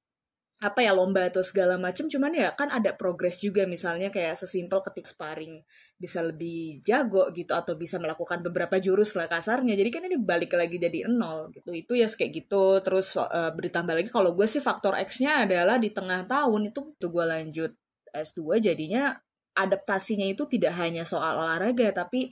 apa 0.63 0.79
ya 0.79 0.95
lomba 0.95 1.27
atau 1.27 1.43
segala 1.43 1.75
macam 1.75 2.07
cuman 2.07 2.31
ya 2.39 2.55
kan 2.55 2.71
ada 2.71 2.95
progres 2.95 3.43
juga 3.43 3.67
misalnya 3.67 4.15
kayak 4.15 4.39
sesimpel 4.39 4.79
ketik 4.87 5.11
sparring 5.11 5.59
bisa 5.99 6.23
lebih 6.23 6.79
jago 6.87 7.35
gitu 7.35 7.51
atau 7.51 7.75
bisa 7.75 7.99
melakukan 7.99 8.47
beberapa 8.47 8.79
jurus 8.79 9.19
lah 9.19 9.27
kasarnya. 9.27 9.75
Jadi 9.75 9.91
kan 9.91 10.03
ini 10.07 10.19
balik 10.23 10.55
lagi 10.55 10.79
jadi 10.79 11.11
nol 11.11 11.51
gitu. 11.51 11.75
Itu 11.75 11.99
ya 11.99 12.07
kayak 12.07 12.31
gitu. 12.47 12.79
Terus 12.79 13.19
uh, 13.19 13.51
bertambah 13.55 13.95
lagi 13.99 14.11
kalau 14.11 14.39
gue 14.39 14.47
sih 14.47 14.63
faktor 14.63 14.95
X-nya 15.03 15.47
adalah 15.47 15.83
di 15.83 15.91
tengah 15.91 16.27
tahun 16.31 16.71
itu 16.71 16.95
tuh 16.95 17.11
gue 17.11 17.25
lanjut 17.27 17.75
S2 18.15 18.63
jadinya 18.63 19.19
adaptasinya 19.55 20.27
itu 20.31 20.47
tidak 20.47 20.79
hanya 20.79 21.03
soal 21.03 21.43
olahraga 21.43 21.91
tapi 21.91 22.31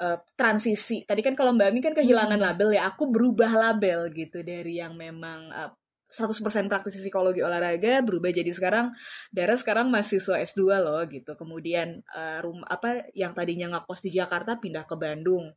uh, 0.00 0.20
transisi. 0.36 1.04
Tadi 1.04 1.20
kan 1.24 1.32
kalau 1.32 1.56
Mbak 1.56 1.68
Ami 1.70 1.80
kan 1.80 1.94
kehilangan 1.96 2.40
hmm. 2.40 2.46
label 2.48 2.68
ya 2.76 2.92
aku 2.92 3.08
berubah 3.08 3.52
label 3.52 4.12
gitu 4.12 4.40
dari 4.40 4.80
yang 4.80 4.96
memang 4.96 5.48
uh, 5.48 5.70
100% 6.14 6.70
praktisi 6.70 7.02
psikologi 7.02 7.42
olahraga 7.42 7.98
berubah 8.06 8.30
jadi 8.30 8.46
sekarang 8.54 8.94
Dara 9.34 9.58
sekarang 9.58 9.90
mahasiswa 9.90 10.38
S2 10.38 10.62
loh 10.78 11.02
gitu. 11.10 11.34
Kemudian 11.34 12.06
uh, 12.14 12.38
rumah 12.38 12.70
apa 12.70 13.10
yang 13.18 13.34
tadinya 13.34 13.74
ngekos 13.74 14.06
di 14.06 14.14
Jakarta 14.14 14.62
pindah 14.62 14.86
ke 14.86 14.94
Bandung. 14.94 15.50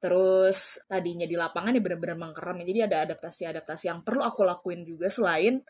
Terus 0.00 0.80
tadinya 0.88 1.28
di 1.28 1.36
lapangan 1.36 1.76
ya 1.76 1.84
benar-benar 1.84 2.16
mengkeram. 2.16 2.56
Jadi 2.64 2.80
ada 2.88 3.04
adaptasi-adaptasi 3.04 3.92
yang 3.92 4.00
perlu 4.00 4.24
aku 4.24 4.48
lakuin 4.48 4.80
juga 4.88 5.12
selain 5.12 5.60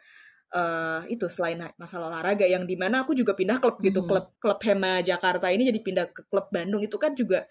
uh, 0.55 1.03
itu 1.11 1.27
selain 1.27 1.59
masalah 1.75 2.15
olahraga 2.15 2.47
yang 2.47 2.63
di 2.63 2.79
mana 2.79 3.03
aku 3.03 3.19
juga 3.19 3.35
pindah 3.35 3.59
klub 3.59 3.83
gitu. 3.83 4.07
Hmm. 4.07 4.09
Klub 4.09 4.27
klub 4.39 4.59
Hema 4.63 5.03
Jakarta 5.03 5.51
ini 5.51 5.67
jadi 5.67 5.83
pindah 5.83 6.07
ke 6.15 6.23
klub 6.31 6.47
Bandung 6.55 6.79
itu 6.79 6.95
kan 6.95 7.19
juga 7.19 7.43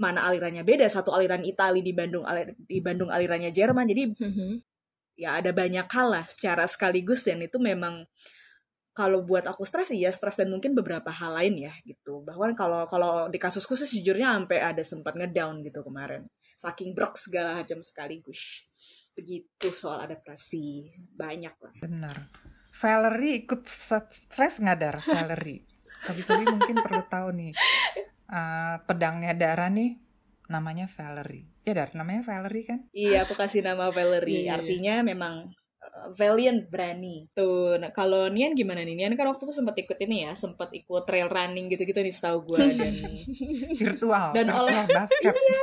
mana 0.00 0.24
alirannya 0.24 0.64
beda 0.64 0.88
satu 0.88 1.12
aliran 1.12 1.44
Itali 1.44 1.84
di 1.84 1.92
Bandung 1.92 2.24
alir, 2.24 2.56
di 2.56 2.80
Bandung 2.80 3.12
alirannya 3.12 3.52
Jerman 3.52 3.84
jadi 3.84 4.02
hmm 4.16 4.71
ya 5.16 5.38
ada 5.38 5.52
banyak 5.52 5.86
hal 5.86 6.08
lah 6.08 6.24
secara 6.26 6.64
sekaligus 6.64 7.28
dan 7.28 7.44
itu 7.44 7.60
memang 7.60 8.08
kalau 8.92 9.24
buat 9.24 9.48
aku 9.48 9.64
stres 9.64 9.88
iya 9.96 10.12
stres 10.12 10.36
dan 10.36 10.52
mungkin 10.52 10.76
beberapa 10.76 11.08
hal 11.08 11.32
lain 11.32 11.64
ya 11.68 11.72
gitu. 11.88 12.20
Bahwa 12.24 12.52
kalau 12.52 12.84
kalau 12.84 13.32
di 13.32 13.40
kasus 13.40 13.64
khusus 13.64 13.88
jujurnya 13.88 14.36
sampai 14.36 14.60
ada 14.60 14.84
sempat 14.84 15.16
ngedown 15.16 15.64
gitu 15.64 15.80
kemarin. 15.80 16.28
Saking 16.56 16.92
brok 16.92 17.16
segala 17.16 17.64
macam 17.64 17.80
sekaligus. 17.80 18.68
Begitu 19.16 19.72
soal 19.72 20.04
adaptasi. 20.04 20.92
Banyak 21.16 21.54
lah. 21.56 21.74
Benar. 21.80 22.16
Valerie 22.72 23.44
ikut 23.44 23.64
stres 24.12 24.60
nggak 24.60 24.78
dar? 24.80 24.96
Valerie. 25.00 25.64
Sobi-sobi 26.08 26.44
mungkin 26.48 26.76
perlu 26.80 27.04
tahu 27.08 27.28
nih 27.36 27.52
uh, 28.32 28.76
pedangnya 28.88 29.32
Dara 29.36 29.68
nih 29.72 29.96
namanya 30.48 30.88
Valerie. 30.88 31.51
Ya 31.62 31.72
Dar, 31.78 31.94
namanya 31.94 32.26
Valerie 32.26 32.66
kan? 32.66 32.78
Iya, 32.90 33.22
aku 33.22 33.38
kasih 33.38 33.62
nama 33.62 33.94
Valerie. 33.94 34.42
Iya, 34.42 34.42
iya. 34.42 34.52
Artinya 34.58 34.94
memang 35.06 35.54
uh, 35.78 36.08
valiant, 36.10 36.66
berani. 36.66 37.30
Tuh, 37.30 37.78
nah, 37.78 37.94
kalau 37.94 38.26
Nian 38.26 38.58
gimana 38.58 38.82
nih? 38.82 38.98
Nian 38.98 39.14
kan 39.14 39.30
waktu 39.30 39.46
itu 39.46 39.54
sempat 39.54 39.78
ikut 39.78 39.94
ini 40.02 40.26
ya, 40.26 40.34
sempat 40.34 40.74
ikut 40.74 41.06
trail 41.06 41.30
running 41.30 41.70
gitu-gitu 41.70 42.02
nih 42.02 42.10
setahu 42.10 42.50
gue 42.50 42.58
dan 42.82 42.94
virtual 43.78 44.28
dan 44.34 44.46
olah 44.50 44.86
basket. 44.90 45.30
iya. 45.46 45.62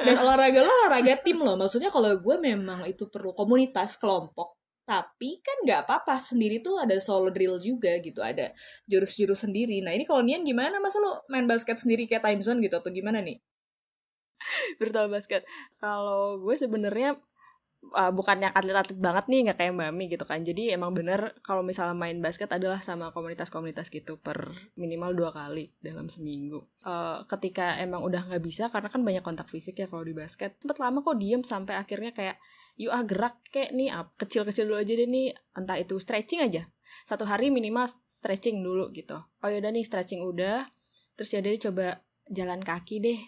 Dan 0.00 0.16
olahraga 0.16 0.64
lo 0.64 0.72
olahraga 0.72 1.14
tim 1.20 1.36
loh. 1.36 1.60
Maksudnya 1.60 1.92
kalau 1.92 2.08
gue 2.16 2.36
memang 2.40 2.88
itu 2.88 3.04
perlu 3.12 3.36
komunitas 3.36 4.00
kelompok 4.00 4.56
tapi 4.84 5.40
kan 5.40 5.64
nggak 5.64 5.88
apa-apa 5.88 6.20
sendiri 6.20 6.60
tuh 6.60 6.76
ada 6.76 7.00
solo 7.00 7.32
drill 7.32 7.56
juga 7.56 7.96
gitu 8.04 8.20
ada 8.20 8.52
jurus-jurus 8.84 9.48
sendiri 9.48 9.80
nah 9.80 9.96
ini 9.96 10.04
kalau 10.04 10.20
Nian 10.20 10.44
gimana 10.44 10.76
masa 10.76 11.00
lo 11.00 11.24
main 11.32 11.48
basket 11.48 11.80
sendiri 11.80 12.04
kayak 12.04 12.20
time 12.20 12.44
zone 12.44 12.60
gitu 12.60 12.76
atau 12.76 12.92
gimana 12.92 13.24
nih 13.24 13.40
virtual 14.80 15.08
basket. 15.08 15.46
Kalau 15.78 16.40
gue 16.40 16.54
sebenarnya 16.56 17.18
uh, 17.92 18.12
bukan 18.14 18.48
yang 18.48 18.52
atlet-atlet 18.56 18.96
banget 18.96 19.24
nih 19.28 19.40
nggak 19.50 19.58
kayak 19.60 19.72
Mbak 19.76 19.90
Mi 19.92 20.04
gitu 20.08 20.24
kan. 20.24 20.40
Jadi 20.40 20.72
emang 20.72 20.96
bener 20.96 21.36
kalau 21.44 21.60
misalnya 21.60 21.92
main 21.92 22.16
basket 22.24 22.48
adalah 22.48 22.80
sama 22.80 23.12
komunitas-komunitas 23.12 23.92
gitu 23.92 24.16
per 24.16 24.56
minimal 24.80 25.12
dua 25.12 25.30
kali 25.34 25.68
dalam 25.84 26.08
seminggu. 26.08 26.64
Uh, 26.86 27.26
ketika 27.28 27.76
emang 27.82 28.00
udah 28.00 28.24
nggak 28.24 28.40
bisa 28.40 28.72
karena 28.72 28.88
kan 28.88 29.04
banyak 29.04 29.20
kontak 29.20 29.52
fisik 29.52 29.76
ya 29.76 29.86
kalau 29.90 30.06
di 30.06 30.16
basket. 30.16 30.56
Sempet 30.56 30.78
lama 30.80 31.04
kok 31.04 31.18
diem 31.20 31.42
sampai 31.44 31.76
akhirnya 31.76 32.16
kayak 32.16 32.40
yuk 32.74 32.90
ah 32.90 33.04
gerak 33.06 33.38
kayak 33.52 33.70
nih 33.70 33.92
kecil-kecil 34.16 34.64
dulu 34.70 34.80
aja 34.80 34.92
deh 34.96 35.08
nih. 35.08 35.36
Entah 35.52 35.76
itu 35.76 36.00
stretching 36.00 36.40
aja. 36.40 36.64
Satu 37.04 37.26
hari 37.26 37.50
minimal 37.50 37.90
stretching 38.06 38.62
dulu 38.62 38.88
gitu. 38.94 39.18
Oh 39.18 39.48
yaudah 39.50 39.74
nih 39.74 39.84
stretching 39.84 40.24
udah. 40.24 40.64
Terus 41.14 41.30
ya 41.30 41.40
deh 41.44 41.58
coba 41.60 42.02
jalan 42.32 42.64
kaki 42.64 43.04
deh 43.04 43.20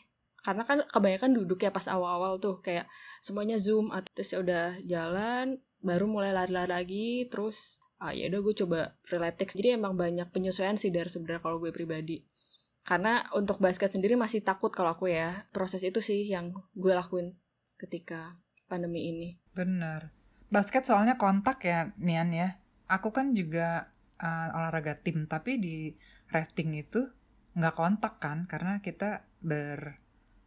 karena 0.47 0.63
kan 0.63 0.79
kebanyakan 0.87 1.35
duduk 1.35 1.67
ya 1.67 1.75
pas 1.75 1.91
awal-awal 1.91 2.39
tuh 2.39 2.63
kayak 2.63 2.87
semuanya 3.19 3.59
zoom 3.59 3.91
terus 4.15 4.31
ya 4.31 4.39
udah 4.39 4.79
jalan 4.87 5.59
baru 5.83 6.07
mulai 6.07 6.31
lari-lari 6.31 6.71
lagi 6.71 7.09
terus 7.27 7.83
ah 7.99 8.15
ya 8.15 8.31
udah 8.31 8.41
gue 8.47 8.55
coba 8.63 8.95
relax 9.11 9.59
jadi 9.59 9.75
emang 9.75 9.99
banyak 9.99 10.31
penyesuaian 10.31 10.79
sih 10.79 10.95
dari 10.95 11.11
sebenarnya 11.11 11.43
kalau 11.43 11.59
gue 11.59 11.75
pribadi 11.75 12.23
karena 12.87 13.27
untuk 13.35 13.59
basket 13.59 13.91
sendiri 13.91 14.15
masih 14.15 14.47
takut 14.47 14.71
kalau 14.71 14.95
aku 14.95 15.11
ya 15.11 15.51
proses 15.51 15.83
itu 15.83 15.99
sih 15.99 16.31
yang 16.31 16.55
gue 16.79 16.93
lakuin 16.95 17.35
ketika 17.83 18.39
pandemi 18.71 19.11
ini. 19.11 19.29
Bener. 19.51 20.15
Basket 20.47 20.87
soalnya 20.87 21.19
kontak 21.19 21.67
ya, 21.67 21.91
Nian 21.99 22.31
ya. 22.31 22.63
Aku 22.87 23.11
kan 23.11 23.35
juga 23.35 23.91
uh, 24.23 24.55
olahraga 24.55 25.03
tim, 25.03 25.27
tapi 25.27 25.59
di 25.59 25.77
rafting 26.31 26.79
itu 26.79 27.11
nggak 27.59 27.75
kontak 27.75 28.23
kan, 28.23 28.47
karena 28.47 28.79
kita 28.79 29.27
ber 29.43 29.99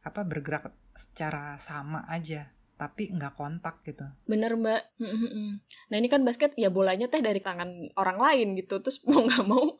apa 0.09 0.25
bergerak 0.25 0.73
secara 0.97 1.55
sama 1.61 2.03
aja 2.09 2.49
tapi 2.79 3.11
nggak 3.11 3.35
kontak 3.35 3.83
gitu. 3.83 4.07
Bener 4.23 4.55
mbak. 4.55 4.95
Nah 5.91 5.97
ini 5.99 6.07
kan 6.07 6.23
basket 6.23 6.55
ya 6.55 6.71
bolanya 6.71 7.11
teh 7.11 7.19
dari 7.19 7.43
tangan 7.43 7.91
orang 7.99 8.15
lain 8.15 8.47
gitu, 8.55 8.79
terus 8.79 9.03
mau 9.09 9.27
nggak 9.27 9.43
mau 9.43 9.75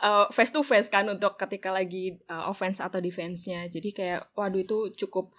uh, 0.00 0.26
face 0.32 0.56
to 0.56 0.64
face 0.64 0.88
kan 0.88 1.04
untuk 1.12 1.36
ketika 1.36 1.68
lagi 1.68 2.16
uh, 2.32 2.48
offense 2.48 2.80
atau 2.80 3.04
defense-nya. 3.04 3.68
Jadi 3.68 3.92
kayak 3.92 4.32
waduh 4.32 4.64
itu 4.64 4.88
cukup 4.96 5.36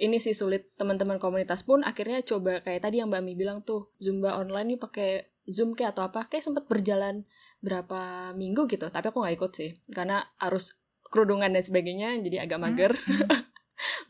ini 0.00 0.20
sih 0.20 0.36
sulit 0.36 0.68
teman-teman 0.76 1.16
komunitas 1.16 1.64
pun 1.64 1.80
akhirnya 1.80 2.20
coba 2.24 2.60
kayak 2.60 2.84
tadi 2.84 3.00
yang 3.00 3.08
Mbak 3.08 3.22
Mi 3.24 3.32
bilang 3.36 3.64
tuh 3.64 3.92
Zumba 3.96 4.36
online 4.36 4.76
nih 4.76 4.80
pakai 4.80 5.10
Zoom 5.44 5.76
kayak 5.76 5.96
atau 5.96 6.08
apa 6.08 6.24
kayak 6.28 6.44
sempat 6.44 6.64
berjalan 6.68 7.28
berapa 7.60 8.32
minggu 8.32 8.64
gitu 8.68 8.88
tapi 8.88 9.12
aku 9.12 9.20
nggak 9.20 9.36
ikut 9.36 9.52
sih 9.52 9.70
karena 9.92 10.24
harus 10.40 10.80
kerudungan 11.10 11.52
dan 11.52 11.60
sebagainya 11.60 12.16
jadi 12.24 12.48
agak 12.48 12.58
mager 12.62 12.92
hmm. 12.96 13.49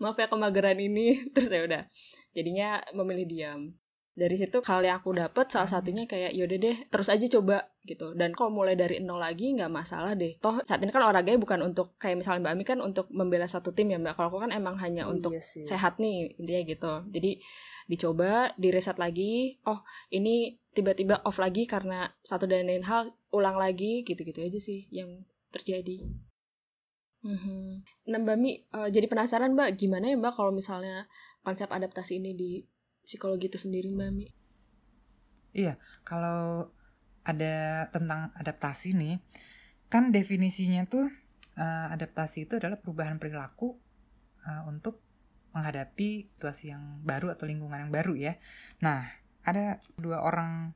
maaf 0.00 0.16
ya 0.18 0.26
kemageran 0.26 0.80
ini. 0.80 1.20
Terus 1.36 1.52
ya 1.52 1.62
udah 1.62 1.82
jadinya 2.32 2.80
memilih 2.96 3.26
diam. 3.28 3.60
Dari 4.10 4.36
situ 4.36 4.58
hal 4.66 4.84
yang 4.84 5.00
aku 5.00 5.16
dapat 5.16 5.48
salah 5.48 5.70
hmm. 5.70 5.76
satunya 5.80 6.04
kayak 6.04 6.34
yaudah 6.34 6.58
deh 6.60 6.76
terus 6.92 7.08
aja 7.08 7.24
coba 7.30 7.72
gitu. 7.88 8.12
Dan 8.18 8.34
kalau 8.36 8.52
mulai 8.52 8.76
dari 8.76 9.00
nol 9.00 9.16
lagi 9.16 9.54
nggak 9.54 9.70
masalah 9.70 10.12
deh. 10.18 10.36
Toh 10.42 10.60
saat 10.66 10.82
ini 10.82 10.92
kan 10.92 11.00
olahraganya 11.06 11.40
bukan 11.40 11.64
untuk 11.64 11.96
kayak 11.96 12.20
misalnya 12.20 12.50
mbak 12.50 12.52
Ami 12.52 12.64
kan 12.66 12.78
untuk 12.84 13.06
membela 13.14 13.48
satu 13.48 13.72
tim 13.72 13.88
ya 13.88 13.96
mbak. 14.02 14.18
Kalau 14.18 14.28
aku 14.28 14.44
kan 14.44 14.52
emang 14.52 14.76
hanya 14.82 15.08
oh, 15.08 15.14
untuk 15.14 15.32
iya 15.32 15.40
sehat 15.64 16.02
nih 16.02 16.36
intinya 16.36 16.62
gitu. 16.68 16.92
Jadi 17.16 17.30
dicoba 17.86 18.52
direset 18.60 18.98
lagi. 19.00 19.56
Oh 19.64 19.80
ini 20.12 20.58
tiba-tiba 20.74 21.22
off 21.24 21.40
lagi 21.40 21.64
karena 21.64 22.10
satu 22.20 22.44
dan 22.44 22.66
lain 22.66 22.84
hal 22.84 23.14
ulang 23.32 23.56
lagi 23.56 24.02
gitu-gitu 24.04 24.42
aja 24.42 24.58
sih 24.58 24.90
yang 24.90 25.08
terjadi 25.54 26.06
Mm-hmm. 27.20 27.64
Nah 28.08 28.18
Mbak 28.24 28.36
Mi, 28.40 28.64
uh, 28.72 28.88
jadi 28.88 29.04
penasaran 29.04 29.52
Mbak, 29.52 29.76
gimana 29.76 30.08
ya 30.08 30.16
Mbak 30.16 30.34
kalau 30.34 30.52
misalnya 30.56 31.04
konsep 31.44 31.68
adaptasi 31.68 32.16
ini 32.16 32.32
di 32.32 32.64
psikologi 33.04 33.52
itu 33.52 33.60
sendiri 33.60 33.92
Mbak 33.92 34.10
Mi? 34.16 34.26
Iya, 35.52 35.76
kalau 36.06 36.70
ada 37.26 37.86
tentang 37.92 38.32
adaptasi 38.38 38.96
nih, 38.96 39.20
kan 39.92 40.14
definisinya 40.14 40.86
tuh 40.88 41.10
uh, 41.60 41.88
adaptasi 41.92 42.48
itu 42.48 42.56
adalah 42.56 42.80
perubahan 42.80 43.20
perilaku 43.20 43.76
uh, 44.46 44.62
untuk 44.70 45.02
menghadapi 45.50 46.30
situasi 46.38 46.70
yang 46.70 47.02
baru 47.02 47.34
atau 47.34 47.44
lingkungan 47.50 47.82
yang 47.82 47.92
baru 47.92 48.14
ya. 48.14 48.38
Nah, 48.80 49.10
ada 49.42 49.82
dua 49.98 50.22
orang 50.22 50.72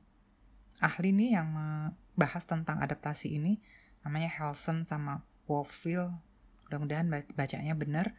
ahli 0.83 1.15
nih 1.15 1.39
yang 1.39 1.47
membahas 1.55 2.43
tentang 2.43 2.83
adaptasi 2.83 3.39
ini, 3.39 3.63
namanya 4.03 4.27
Helson 4.27 4.83
sama 4.83 5.23
Wolfield. 5.47 6.24
Mudah-mudahan 6.67 7.07
bacanya 7.33 7.73
benar. 7.77 8.17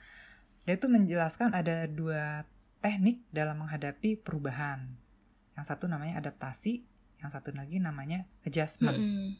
Dia 0.66 0.78
itu 0.78 0.86
menjelaskan 0.90 1.54
ada 1.54 1.86
dua 1.86 2.46
teknik 2.82 3.22
dalam 3.30 3.62
menghadapi 3.62 4.18
perubahan. 4.22 4.86
Yang 5.58 5.66
satu 5.74 5.90
namanya 5.90 6.22
adaptasi, 6.22 6.86
yang 7.22 7.30
satu 7.30 7.54
lagi 7.54 7.82
namanya 7.82 8.26
adjustment. 8.46 8.98
Mm 8.98 9.06
-hmm. 9.06 9.30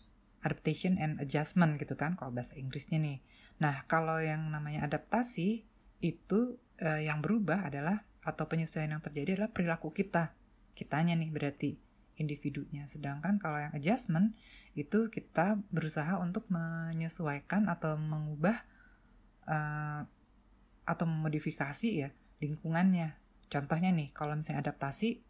Adaptation 0.46 0.94
and 1.02 1.18
adjustment 1.18 1.74
gitu 1.78 1.98
kan 1.98 2.14
kalau 2.14 2.30
bahasa 2.30 2.54
Inggrisnya 2.54 3.02
nih. 3.02 3.18
Nah, 3.58 3.82
kalau 3.90 4.22
yang 4.22 4.46
namanya 4.52 4.86
adaptasi 4.86 5.66
itu 5.98 6.60
uh, 6.78 7.00
yang 7.02 7.18
berubah 7.24 7.66
adalah 7.66 8.06
atau 8.22 8.46
penyesuaian 8.46 8.94
yang 8.94 9.02
terjadi 9.02 9.38
adalah 9.38 9.50
perilaku 9.50 9.90
kita. 9.90 10.34
Kitanya 10.78 11.18
nih 11.18 11.30
berarti 11.30 11.70
individunya. 12.18 12.88
Sedangkan 12.90 13.38
kalau 13.38 13.60
yang 13.60 13.72
adjustment 13.76 14.34
itu 14.76 15.08
kita 15.12 15.60
berusaha 15.70 16.18
untuk 16.20 16.48
menyesuaikan 16.50 17.68
atau 17.70 17.96
mengubah 17.96 18.66
uh, 19.46 20.02
atau 20.86 21.04
memodifikasi 21.08 21.88
ya 22.06 22.08
lingkungannya 22.38 23.26
Contohnya 23.46 23.94
nih, 23.94 24.10
kalau 24.10 24.34
misalnya 24.34 24.66
adaptasi, 24.66 25.22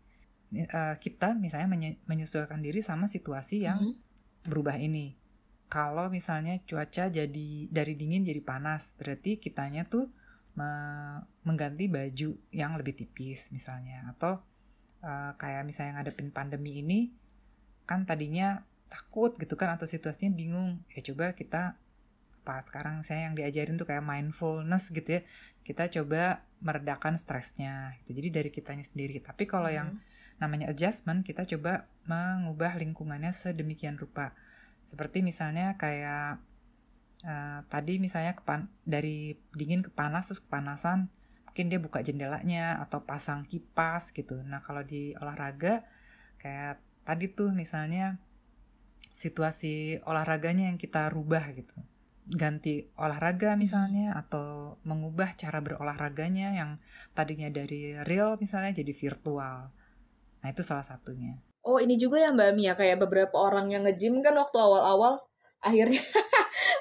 uh, 0.73 0.97
kita 0.97 1.37
misalnya 1.37 1.69
menyesuaikan 2.09 2.65
diri 2.65 2.81
sama 2.81 3.09
situasi 3.13 3.69
yang 3.69 3.79
mm 3.81 3.93
-hmm. 3.93 4.49
berubah 4.49 4.81
ini. 4.81 5.17
Kalau 5.67 6.09
misalnya 6.09 6.63
cuaca 6.65 7.11
jadi 7.11 7.49
dari 7.69 7.95
dingin 7.99 8.25
jadi 8.25 8.41
panas, 8.41 8.95
berarti 8.97 9.37
kitanya 9.37 9.85
tuh 9.85 10.09
me 10.57 10.71
mengganti 11.45 11.91
baju 11.91 12.39
yang 12.55 12.79
lebih 12.81 12.97
tipis 12.97 13.53
misalnya. 13.53 14.09
Atau 14.17 14.41
uh, 15.05 15.33
kayak 15.37 15.69
misalnya 15.69 16.01
ngadepin 16.01 16.33
pandemi 16.33 16.81
ini, 16.81 17.13
kan 17.85 18.09
tadinya 18.09 18.65
takut 18.89 19.37
gitu 19.37 19.59
kan 19.59 19.77
atau 19.77 19.85
situasinya 19.85 20.33
bingung. 20.33 20.81
Ya 20.95 21.05
coba 21.05 21.37
kita 21.37 21.77
apa 22.47 22.63
sekarang 22.63 23.03
saya 23.03 23.27
yang 23.27 23.35
diajarin 23.35 23.75
tuh 23.75 23.91
kayak 23.91 24.07
mindfulness 24.07 24.95
gitu 24.95 25.19
ya. 25.19 25.21
Kita 25.67 25.91
coba 25.91 26.47
meredakan 26.63 27.19
stresnya 27.19 27.99
gitu. 28.07 28.23
jadi 28.23 28.39
dari 28.39 28.55
kitanya 28.55 28.87
sendiri. 28.87 29.19
Tapi 29.19 29.51
kalau 29.51 29.67
hmm. 29.67 29.75
yang 29.75 29.89
namanya 30.39 30.71
adjustment 30.71 31.27
kita 31.27 31.43
coba 31.43 31.91
mengubah 32.07 32.79
lingkungannya 32.79 33.35
sedemikian 33.35 33.99
rupa. 33.99 34.31
Seperti 34.87 35.27
misalnya 35.27 35.75
kayak 35.75 36.39
uh, 37.27 37.67
tadi 37.67 37.99
misalnya 37.99 38.39
kepan 38.39 38.71
dari 38.87 39.35
dingin 39.51 39.83
ke 39.83 39.91
panas 39.91 40.31
terus 40.31 40.39
kepanasan 40.39 41.11
mungkin 41.51 41.67
dia 41.67 41.83
buka 41.83 41.99
jendelanya 42.07 42.79
atau 42.79 43.03
pasang 43.03 43.43
kipas 43.43 44.15
gitu. 44.15 44.39
Nah 44.47 44.63
kalau 44.63 44.87
di 44.87 45.19
olahraga 45.19 45.83
kayak 46.39 46.79
tadi 47.03 47.27
tuh 47.27 47.51
misalnya 47.51 48.23
situasi 49.11 49.99
olahraganya 50.07 50.71
yang 50.71 50.79
kita 50.79 51.11
rubah 51.11 51.51
gitu 51.57 51.75
ganti 52.27 52.91
olahraga 52.99 53.55
misalnya 53.55 54.19
atau 54.19 54.79
mengubah 54.83 55.39
cara 55.39 55.63
berolahraganya 55.63 56.59
yang 56.59 56.71
tadinya 57.15 57.47
dari 57.47 57.95
real 58.03 58.35
misalnya 58.43 58.75
jadi 58.75 58.91
virtual. 58.91 59.71
Nah, 60.43 60.49
itu 60.51 60.63
salah 60.67 60.83
satunya. 60.83 61.39
Oh, 61.63 61.79
ini 61.79 61.99
juga 61.99 62.23
ya 62.23 62.31
Mbak 62.35 62.51
Mia 62.55 62.75
kayak 62.75 63.03
beberapa 63.03 63.35
orang 63.39 63.71
yang 63.71 63.83
nge-gym 63.87 64.23
kan 64.23 64.35
waktu 64.35 64.59
awal-awal 64.59 65.23
akhirnya 65.67 66.03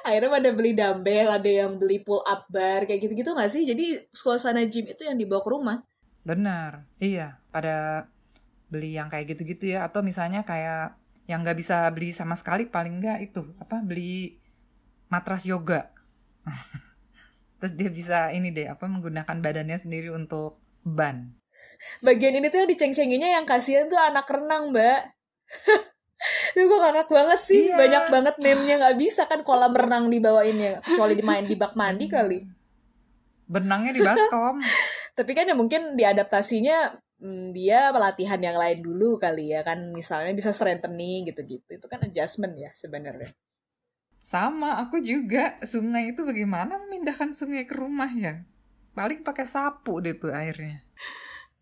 akhirnya 0.06 0.30
pada 0.30 0.50
beli 0.54 0.72
dumbbell, 0.78 1.30
ada 1.34 1.50
yang 1.50 1.78
beli 1.82 2.02
pull 2.02 2.22
up 2.25 2.46
bar 2.50 2.86
kayak 2.86 3.02
gitu-gitu 3.06 3.34
nggak 3.34 3.50
sih? 3.50 3.66
Jadi 3.66 3.98
suasana 4.14 4.66
gym 4.66 4.86
itu 4.90 5.02
yang 5.06 5.18
dibawa 5.18 5.42
ke 5.42 5.50
rumah. 5.50 5.78
Benar. 6.25 6.90
Iya, 6.98 7.42
pada 7.54 8.10
beli 8.70 8.98
yang 8.98 9.10
kayak 9.14 9.38
gitu-gitu 9.38 9.78
ya 9.78 9.86
atau 9.86 10.02
misalnya 10.02 10.42
kayak 10.42 10.98
yang 11.25 11.42
nggak 11.42 11.58
bisa 11.58 11.90
beli 11.94 12.14
sama 12.14 12.38
sekali 12.38 12.70
paling 12.70 13.02
nggak 13.02 13.30
itu 13.30 13.42
apa 13.58 13.82
beli 13.82 14.38
matras 15.10 15.46
yoga. 15.46 15.92
Terus 17.60 17.74
dia 17.74 17.90
bisa 17.90 18.18
ini 18.30 18.52
deh 18.52 18.70
apa 18.70 18.86
menggunakan 18.86 19.38
badannya 19.42 19.78
sendiri 19.80 20.12
untuk 20.14 20.60
ban. 20.86 21.34
Bagian 22.02 22.38
ini 22.38 22.48
tuh 22.50 22.64
yang 22.64 22.70
diceng-cenginya 22.70 23.30
yang 23.40 23.46
kasihan 23.48 23.90
tuh 23.90 24.00
anak 24.00 24.28
renang, 24.30 24.72
Mbak. 24.72 25.00
Itu 26.56 26.66
gue 26.66 26.80
ngakak 26.80 27.12
banget 27.12 27.40
sih, 27.40 27.70
iya. 27.70 27.78
banyak 27.78 28.04
banget 28.10 28.36
meme-nya 28.42 28.76
nggak 28.82 28.98
bisa 28.98 29.28
kan 29.30 29.46
kolam 29.46 29.76
renang 29.76 30.10
dibawainnya, 30.10 30.82
kecuali 30.82 31.14
dimain 31.14 31.46
di 31.46 31.54
bak 31.54 31.78
mandi 31.78 32.08
kali. 32.10 32.40
Benangnya 33.46 33.94
di 33.94 34.02
baskom. 34.02 34.58
Tapi 35.18 35.32
kan 35.38 35.46
ya 35.46 35.54
mungkin 35.54 35.94
diadaptasinya 35.94 36.98
hmm, 37.22 37.54
dia 37.54 37.94
pelatihan 37.94 38.42
yang 38.42 38.58
lain 38.58 38.80
dulu 38.82 39.22
kali 39.22 39.54
ya 39.54 39.62
kan 39.62 39.94
misalnya 39.94 40.34
bisa 40.34 40.52
strengthening 40.52 41.30
gitu-gitu 41.30 41.78
itu 41.78 41.88
kan 41.88 42.04
adjustment 42.04 42.58
ya 42.60 42.72
sebenarnya 42.76 43.32
sama 44.25 44.82
aku 44.82 44.98
juga. 45.05 45.62
Sungai 45.62 46.10
itu 46.10 46.25
bagaimana 46.25 46.82
memindahkan 46.82 47.38
sungai 47.38 47.70
ke 47.70 47.77
rumah 47.77 48.10
ya? 48.10 48.41
Paling 48.98 49.22
pakai 49.22 49.46
sapu 49.46 50.01
deh 50.01 50.17
tuh 50.17 50.34
airnya. 50.34 50.82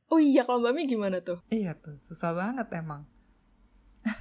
Oh 0.08 0.24
iya 0.24 0.48
kalau 0.48 0.64
mbak 0.64 0.74
Mi 0.80 0.88
gimana 0.88 1.20
tuh? 1.20 1.44
Iya 1.52 1.76
tuh 1.76 2.00
susah 2.00 2.32
banget 2.32 2.72
emang. 2.72 3.04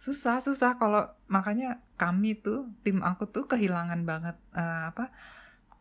Susah 0.00 0.40
susah. 0.40 0.80
Kalau 0.80 1.04
makanya 1.28 1.84
kami 2.00 2.32
tuh 2.38 2.72
tim 2.80 3.04
aku 3.04 3.28
tuh 3.28 3.44
kehilangan 3.44 4.00
banget 4.08 4.32
uh, 4.56 4.88
apa 4.88 5.12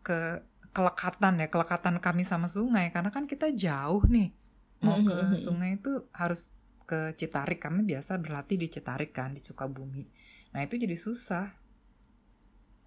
ke 0.04 0.44
kelekatan 0.76 1.40
ya 1.40 1.48
kelekatan 1.48 2.04
kami 2.04 2.28
sama 2.28 2.52
sungai. 2.52 2.92
Karena 2.92 3.16
kan 3.16 3.30
kita 3.30 3.48
jauh 3.54 4.04
nih. 4.12 4.36
Mau 4.84 5.00
ke 5.08 5.40
sungai 5.40 5.80
itu 5.80 6.12
harus 6.12 6.52
ke 6.84 7.16
Citarik. 7.16 7.64
Kami 7.64 7.88
biasa 7.88 8.20
berlatih 8.20 8.60
di 8.60 8.68
Citarik 8.68 9.16
kan 9.16 9.32
di 9.32 9.40
Sukabumi 9.40 10.04
nah 10.50 10.62
itu 10.66 10.76
jadi 10.78 10.96
susah 10.98 11.54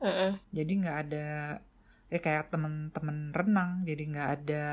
uh 0.02 0.06
-uh. 0.06 0.32
jadi 0.50 0.72
nggak 0.72 0.98
ada 1.08 1.28
ya 2.12 2.18
kayak 2.20 2.52
temen-temen 2.52 3.32
renang 3.32 3.88
jadi 3.88 4.02
nggak 4.04 4.28
ada 4.40 4.66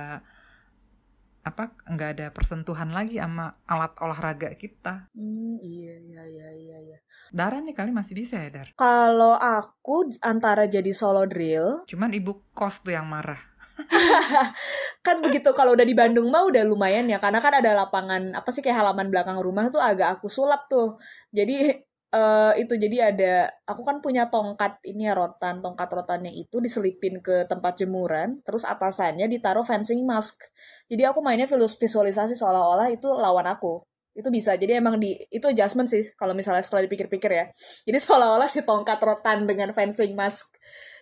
apa 1.40 1.72
nggak 1.88 2.10
ada 2.20 2.28
persentuhan 2.36 2.92
lagi 2.92 3.18
sama 3.18 3.56
alat 3.64 3.96
olahraga 4.04 4.52
kita. 4.60 5.08
Hmm, 5.16 5.56
iya 5.58 5.96
iya 5.98 6.24
iya 6.28 6.50
iya 6.52 6.78
iya. 6.84 6.98
Dara 7.32 7.64
nih 7.64 7.74
kali 7.74 7.96
masih 7.96 8.14
bisa 8.14 8.38
ya, 8.38 8.52
Dar? 8.52 8.70
Kalau 8.76 9.40
aku 9.40 10.12
antara 10.20 10.68
jadi 10.68 10.92
solo 10.92 11.24
drill, 11.26 11.88
cuman 11.88 12.12
ibu 12.14 12.44
kos 12.52 12.84
tuh 12.84 12.94
yang 12.94 13.08
marah. 13.08 13.40
kan 15.08 15.24
begitu 15.24 15.56
kalau 15.56 15.72
udah 15.72 15.88
di 15.88 15.96
Bandung 15.96 16.28
mah 16.28 16.44
udah 16.44 16.68
lumayan 16.68 17.08
ya 17.08 17.16
karena 17.16 17.40
kan 17.40 17.64
ada 17.64 17.72
lapangan 17.72 18.36
apa 18.36 18.52
sih 18.52 18.60
kayak 18.60 18.84
halaman 18.84 19.08
belakang 19.08 19.40
rumah 19.40 19.72
tuh 19.72 19.80
agak 19.80 20.20
aku 20.20 20.28
sulap 20.28 20.68
tuh. 20.68 21.00
Jadi 21.32 21.88
uh, 22.14 22.54
itu 22.58 22.74
jadi 22.76 23.14
ada 23.14 23.34
aku 23.66 23.82
kan 23.86 24.02
punya 24.02 24.28
tongkat 24.30 24.82
ini 24.86 25.10
ya 25.10 25.14
rotan 25.14 25.62
tongkat 25.62 25.90
rotannya 25.94 26.34
itu 26.34 26.58
diselipin 26.62 27.22
ke 27.22 27.46
tempat 27.46 27.78
jemuran 27.82 28.42
terus 28.42 28.66
atasannya 28.66 29.30
ditaruh 29.30 29.66
fencing 29.66 30.02
mask. 30.06 30.50
Jadi 30.90 31.06
aku 31.06 31.22
mainnya 31.22 31.46
visualisasi 31.50 32.34
seolah-olah 32.38 32.90
itu 32.94 33.08
lawan 33.14 33.46
aku. 33.50 33.86
Itu 34.18 34.34
bisa 34.34 34.58
jadi 34.58 34.82
emang 34.82 34.98
di 34.98 35.16
itu 35.30 35.46
adjustment 35.46 35.88
sih 35.88 36.10
kalau 36.18 36.34
misalnya 36.34 36.66
setelah 36.66 36.86
dipikir-pikir 36.90 37.32
ya. 37.32 37.46
Jadi 37.86 37.98
seolah-olah 38.04 38.50
si 38.50 38.66
tongkat 38.66 39.00
rotan 39.02 39.46
dengan 39.46 39.72
fencing 39.74 40.14
mask 40.18 40.50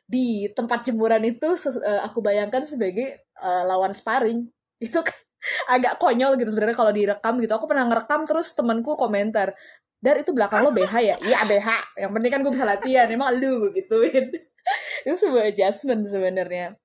di 0.07 0.47
tempat 0.55 0.87
jemuran 0.87 1.19
itu 1.27 1.51
uh, 1.51 2.01
aku 2.07 2.23
bayangkan 2.23 2.63
sebagai 2.63 3.27
uh, 3.39 3.63
lawan 3.67 3.91
sparring. 3.91 4.47
Itu 4.77 5.01
kan 5.01 5.17
agak 5.67 5.97
konyol 5.97 6.37
gitu 6.37 6.53
sebenarnya 6.53 6.77
kalau 6.77 6.93
direkam 6.93 7.33
gitu. 7.41 7.53
Aku 7.57 7.65
pernah 7.65 7.89
ngerekam 7.89 8.29
terus 8.29 8.53
temanku 8.53 8.93
komentar 8.93 9.57
dan 9.97 10.21
itu 10.21 10.29
belakang 10.29 10.61
lo 10.61 10.69
BH 10.69 10.93
ya? 11.01 11.15
Iya 11.17 11.39
BH 11.45 11.69
yang 11.97 12.11
penting 12.13 12.31
kan 12.31 12.39
gue 12.45 12.53
bisa 12.53 12.65
latihan. 12.65 13.07
Emang 13.09 13.33
lu 13.33 13.73
gituin. 13.73 14.29
Itu 15.07 15.15
sebuah 15.15 15.49
adjustment 15.49 16.05
sebenarnya. 16.05 16.77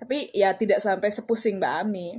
Tapi 0.00 0.32
ya 0.32 0.56
tidak 0.56 0.80
sampai 0.80 1.12
sepusing 1.12 1.60
Mbak 1.60 1.74
Ami. 1.84 2.16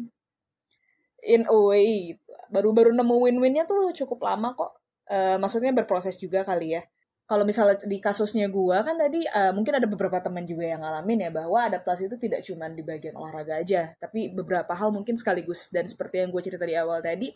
In 1.25 1.41
a 1.50 1.58
way 1.58 2.13
baru-baru 2.53 2.94
nemu 2.94 3.15
win-winnya 3.17 3.65
tuh 3.65 3.89
cukup 3.98 4.22
lama 4.22 4.53
kok. 4.53 4.77
Uh, 5.08 5.39
maksudnya 5.39 5.72
berproses 5.72 6.20
juga 6.20 6.44
kali 6.44 6.75
ya 6.75 6.84
kalau 7.27 7.43
misalnya 7.43 7.75
di 7.84 8.00
kasusnya 8.00 8.48
gue 8.48 8.77
kan 8.88 8.96
tadi 8.96 9.27
uh, 9.27 9.51
mungkin 9.51 9.75
ada 9.75 9.84
beberapa 9.84 10.24
teman 10.24 10.48
juga 10.48 10.63
yang 10.63 10.79
ngalamin 10.79 11.27
ya 11.27 11.29
bahwa 11.36 11.60
adaptasi 11.67 12.07
itu 12.07 12.15
tidak 12.15 12.39
cuma 12.48 12.72
di 12.72 12.79
bagian 12.79 13.19
olahraga 13.19 13.60
aja 13.60 13.91
tapi 14.00 14.31
beberapa 14.31 14.72
hal 14.72 14.96
mungkin 14.96 15.19
sekaligus. 15.19 15.67
Dan 15.67 15.91
seperti 15.91 16.24
yang 16.24 16.31
gue 16.31 16.39
cerita 16.39 16.63
di 16.63 16.79
awal 16.79 17.03
tadi 17.03 17.27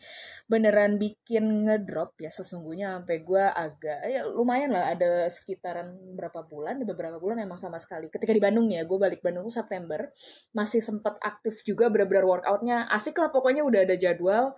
beneran 0.48 0.96
bikin 0.96 1.68
ngedrop 1.68 2.16
ya 2.24 2.32
sesungguhnya 2.32 3.04
sampai 3.04 3.20
gue 3.20 3.44
agak 3.44 4.00
ya 4.08 4.24
lumayan 4.32 4.72
lah 4.72 4.96
ada 4.96 5.28
sekitaran 5.28 5.92
berapa 6.16 6.48
bulan 6.48 6.80
di 6.80 6.88
beberapa 6.88 7.20
bulan 7.20 7.44
emang 7.44 7.60
sama 7.60 7.76
sekali. 7.76 8.08
Ketika 8.08 8.32
di 8.32 8.40
Bandung 8.40 8.72
ya 8.72 8.88
gue 8.88 8.96
balik 8.96 9.20
Bandung 9.20 9.44
tuh 9.52 9.60
September 9.60 10.08
masih 10.56 10.80
sempat 10.80 11.20
aktif 11.20 11.68
juga 11.68 11.92
bener-bener 11.92 12.24
workoutnya. 12.24 12.88
Asik 12.88 13.20
lah 13.20 13.28
pokoknya 13.28 13.68
udah 13.68 13.84
ada 13.84 14.00
jadwal 14.00 14.56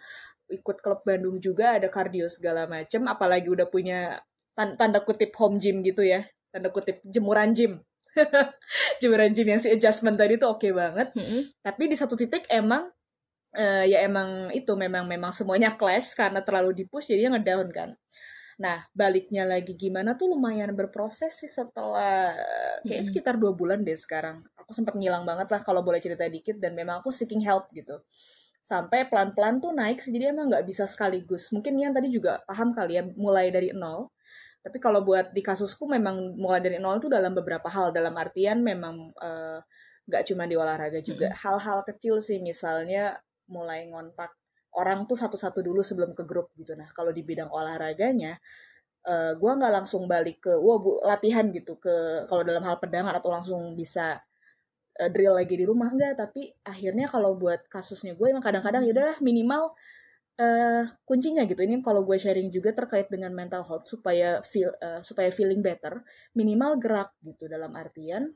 ikut 0.53 0.77
klub 0.85 1.01
Bandung 1.01 1.41
juga 1.41 1.81
ada 1.81 1.89
kardio 1.89 2.29
segala 2.29 2.69
macem 2.69 3.01
apalagi 3.09 3.49
udah 3.49 3.65
punya 3.71 4.21
tanda 4.53 5.01
kutip 5.01 5.33
home 5.37 5.57
gym 5.57 5.81
gitu 5.81 6.05
ya. 6.05 6.25
Tanda 6.53 6.69
kutip 6.69 7.01
jemuran 7.05 7.53
gym. 7.53 7.81
Jemuran 9.01 9.33
gym 9.33 9.49
yang 9.49 9.61
si 9.61 9.73
adjustment 9.73 10.17
tadi 10.17 10.37
tuh 10.37 10.53
oke 10.53 10.61
okay 10.61 10.71
banget. 10.71 11.09
Mm 11.17 11.25
-hmm. 11.25 11.41
tapi 11.65 11.83
di 11.89 11.97
satu 11.97 12.13
titik 12.13 12.45
emang 12.49 12.89
uh, 13.57 13.85
ya 13.85 14.05
emang 14.05 14.53
itu 14.53 14.69
memang 14.77 15.09
memang 15.09 15.33
semuanya 15.33 15.73
clash 15.73 16.13
karena 16.13 16.45
terlalu 16.45 16.85
dipush 16.85 17.09
jadinya 17.09 17.37
ngedown 17.37 17.69
kan. 17.73 17.89
Nah 18.61 18.85
baliknya 18.93 19.49
lagi 19.49 19.73
gimana 19.73 20.13
tuh 20.13 20.29
lumayan 20.37 20.77
berproses 20.77 21.41
sih 21.41 21.49
setelah 21.49 22.37
kayak 22.85 22.85
mm 22.85 22.89
-hmm. 22.93 23.05
sekitar 23.09 23.35
dua 23.41 23.57
bulan 23.57 23.81
deh 23.81 23.97
sekarang. 23.97 24.45
Aku 24.61 24.71
sempat 24.77 24.93
ngilang 24.93 25.25
banget 25.25 25.49
lah 25.49 25.65
kalau 25.65 25.81
boleh 25.81 25.97
cerita 25.97 26.29
dikit 26.29 26.61
dan 26.61 26.77
memang 26.77 27.01
aku 27.01 27.09
seeking 27.09 27.41
help 27.41 27.69
gitu. 27.73 27.97
Sampai 28.63 29.09
pelan-pelan 29.11 29.59
tuh 29.59 29.75
naik 29.75 29.99
jadi 30.05 30.31
emang 30.31 30.47
nggak 30.53 30.63
bisa 30.69 30.85
sekaligus. 30.85 31.49
Mungkin 31.51 31.75
yang 31.81 31.91
tadi 31.91 32.13
juga 32.13 32.39
paham 32.45 32.71
kali 32.71 32.95
ya 32.95 33.03
mulai 33.17 33.49
dari 33.49 33.73
nol 33.73 34.12
tapi 34.63 34.79
kalau 34.79 35.03
buat 35.03 35.35
di 35.35 35.43
kasusku 35.43 35.83
memang 35.91 36.39
mulai 36.39 36.63
dari 36.63 36.79
nol 36.79 36.95
itu 36.95 37.11
dalam 37.11 37.35
beberapa 37.35 37.67
hal. 37.67 37.91
Dalam 37.91 38.15
artian 38.15 38.63
memang 38.63 39.11
uh, 39.19 39.59
cuma 40.23 40.47
di 40.47 40.55
olahraga 40.55 41.03
juga. 41.03 41.35
Hal-hal 41.35 41.83
kecil 41.83 42.23
sih 42.23 42.39
misalnya 42.39 43.19
mulai 43.51 43.91
ngontak 43.91 44.31
orang 44.79 45.03
tuh 45.03 45.19
satu-satu 45.19 45.59
dulu 45.59 45.83
sebelum 45.83 46.15
ke 46.15 46.23
grup 46.23 46.55
gitu. 46.55 46.79
Nah 46.79 46.87
kalau 46.95 47.11
di 47.11 47.27
bidang 47.27 47.51
olahraganya 47.51 48.39
uh, 49.03 49.11
eh, 49.11 49.33
gue 49.35 49.51
nggak 49.51 49.73
langsung 49.83 50.07
balik 50.07 50.39
ke 50.47 50.53
wah 50.55 50.79
bu 50.79 51.03
latihan 51.03 51.43
gitu. 51.51 51.75
Ke 51.75 52.23
kalau 52.31 52.47
dalam 52.47 52.63
hal 52.63 52.79
pedangan 52.79 53.19
atau 53.19 53.35
langsung 53.35 53.75
bisa 53.75 54.23
uh, 55.03 55.09
drill 55.11 55.35
lagi 55.35 55.59
di 55.59 55.67
rumah 55.67 55.91
enggak 55.91 56.23
tapi 56.23 56.55
akhirnya 56.63 57.11
kalau 57.11 57.35
buat 57.35 57.67
kasusnya 57.67 58.15
gue 58.15 58.31
emang 58.31 58.43
kadang-kadang 58.43 58.87
ya 58.87 58.95
udahlah 58.95 59.19
minimal 59.19 59.75
uh, 60.39 60.83
kuncinya 61.03 61.43
gitu 61.45 61.61
ini 61.65 61.81
kalau 61.83 62.01
gue 62.07 62.17
sharing 62.17 62.49
juga 62.49 62.73
terkait 62.73 63.09
dengan 63.09 63.33
mental 63.33 63.65
health 63.65 63.85
supaya 63.85 64.39
feel 64.41 64.71
uh, 64.81 65.01
supaya 65.03 65.29
feeling 65.29 65.61
better 65.61 66.01
minimal 66.37 66.77
gerak 66.79 67.13
gitu 67.25 67.49
dalam 67.49 67.73
artian 67.75 68.33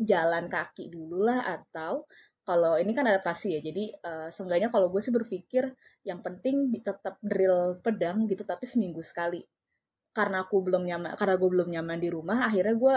jalan 0.00 0.48
kaki 0.48 0.88
dulu 0.88 1.28
lah 1.28 1.44
atau 1.44 2.08
kalau 2.50 2.74
ini 2.80 2.90
kan 2.96 3.06
adaptasi 3.06 3.58
ya 3.58 3.60
jadi 3.62 3.84
uh, 4.02 4.28
seenggaknya 4.32 4.72
kalau 4.72 4.88
gue 4.90 4.98
sih 4.98 5.12
berpikir 5.12 5.70
yang 6.02 6.18
penting 6.24 6.72
tetap 6.80 7.20
drill 7.20 7.78
pedang 7.84 8.24
gitu 8.26 8.42
tapi 8.48 8.64
seminggu 8.64 9.04
sekali. 9.04 9.44
Karena 10.10 10.42
aku 10.42 10.58
belum 10.66 10.82
nyaman 10.82 11.14
karena 11.14 11.38
gue 11.38 11.50
belum 11.54 11.68
nyaman 11.70 11.98
di 12.02 12.10
rumah 12.10 12.48
akhirnya 12.50 12.74
gue 12.74 12.96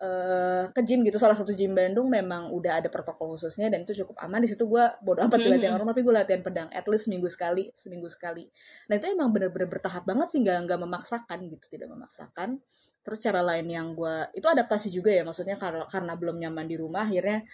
uh, 0.00 0.64
ke 0.72 0.80
gym 0.82 1.06
gitu. 1.06 1.20
Salah 1.20 1.36
satu 1.36 1.54
gym 1.54 1.76
Bandung 1.76 2.10
memang 2.10 2.50
udah 2.50 2.82
ada 2.82 2.88
protokol 2.90 3.36
khususnya 3.36 3.70
dan 3.70 3.86
itu 3.86 3.94
cukup 4.02 4.18
aman. 4.22 4.42
Di 4.42 4.50
situ 4.50 4.66
gue 4.66 4.84
bodo 5.04 5.22
amat 5.22 5.38
mm 5.38 5.42
-hmm. 5.44 5.52
latihan 5.54 5.72
orang 5.76 5.88
tapi 5.92 6.00
gue 6.02 6.14
latihan 6.14 6.42
pedang 6.42 6.68
at 6.72 6.86
least 6.90 7.06
seminggu 7.06 7.28
sekali 7.30 7.70
seminggu 7.76 8.08
sekali. 8.10 8.48
Nah 8.90 8.94
itu 8.98 9.06
emang 9.10 9.30
bener-bener 9.30 9.68
bertahap 9.70 10.02
banget 10.08 10.26
sih 10.32 10.40
nggak 10.42 10.58
nggak 10.66 10.80
memaksakan 10.80 11.38
gitu 11.50 11.66
tidak 11.70 11.88
memaksakan. 11.92 12.58
Terus 13.04 13.18
cara 13.20 13.40
lain 13.44 13.66
yang 13.68 13.92
gue 13.92 14.14
itu 14.32 14.46
adaptasi 14.48 14.88
juga 14.88 15.12
ya 15.12 15.22
maksudnya 15.22 15.60
karena 15.60 15.84
karena 15.86 16.16
belum 16.16 16.40
nyaman 16.40 16.64
di 16.64 16.76
rumah 16.80 17.04
akhirnya 17.04 17.44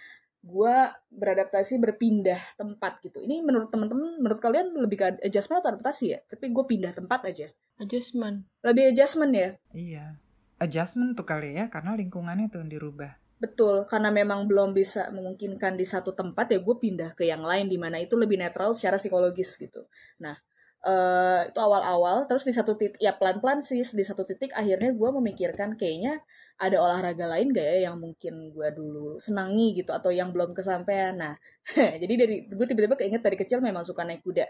gue 0.41 0.75
beradaptasi 1.13 1.77
berpindah 1.77 2.57
tempat 2.57 2.97
gitu. 3.05 3.21
Ini 3.21 3.45
menurut 3.45 3.69
teman-teman 3.69 4.17
menurut 4.17 4.41
kalian 4.41 4.73
lebih 4.73 4.97
ke 4.97 5.05
adjustment 5.21 5.61
atau 5.61 5.77
adaptasi 5.77 6.05
ya? 6.17 6.19
Tapi 6.25 6.49
gue 6.49 6.65
pindah 6.65 6.97
tempat 6.97 7.29
aja. 7.29 7.45
Adjustment. 7.77 8.49
Lebih 8.65 8.89
adjustment 8.89 9.33
ya? 9.37 9.49
Iya 9.77 10.17
adjustment 10.61 11.17
tuh 11.17 11.25
kali 11.25 11.57
ya 11.57 11.67
karena 11.73 11.97
lingkungannya 11.97 12.53
tuh 12.53 12.61
dirubah. 12.61 13.17
Betul 13.41 13.89
karena 13.89 14.13
memang 14.13 14.45
belum 14.45 14.77
bisa 14.77 15.09
memungkinkan 15.09 15.73
di 15.73 15.81
satu 15.81 16.13
tempat 16.13 16.53
ya 16.53 16.61
gue 16.61 16.75
pindah 16.77 17.17
ke 17.17 17.25
yang 17.25 17.41
lain 17.41 17.65
di 17.65 17.81
mana 17.81 17.97
itu 17.97 18.13
lebih 18.13 18.37
netral 18.37 18.77
secara 18.77 19.01
psikologis 19.01 19.57
gitu. 19.57 19.89
Nah 20.21 20.37
uh, 20.85 21.41
itu 21.49 21.57
awal-awal 21.57 22.29
terus 22.29 22.45
di 22.45 22.53
satu 22.53 22.77
titik 22.77 23.01
ya 23.01 23.17
pelan-pelan 23.17 23.65
sih 23.65 23.81
di 23.81 24.05
satu 24.05 24.21
titik 24.29 24.53
akhirnya 24.53 24.93
gue 24.93 25.09
memikirkan 25.09 25.73
kayaknya 25.73 26.21
ada 26.61 26.77
olahraga 26.77 27.25
lain 27.25 27.49
gak 27.49 27.65
ya 27.65 27.89
yang 27.89 27.97
mungkin 27.97 28.53
gue 28.53 28.69
dulu 28.77 29.17
senangi 29.17 29.73
gitu 29.73 29.89
atau 29.89 30.13
yang 30.13 30.29
belum 30.29 30.53
kesampaian. 30.53 31.17
Nah 31.17 31.33
jadi 32.01 32.13
dari 32.13 32.45
gue 32.45 32.65
tiba-tiba 32.69 32.93
keinget 32.93 33.25
dari 33.25 33.37
kecil 33.41 33.57
memang 33.57 33.81
suka 33.81 34.05
naik 34.05 34.21
kuda 34.21 34.45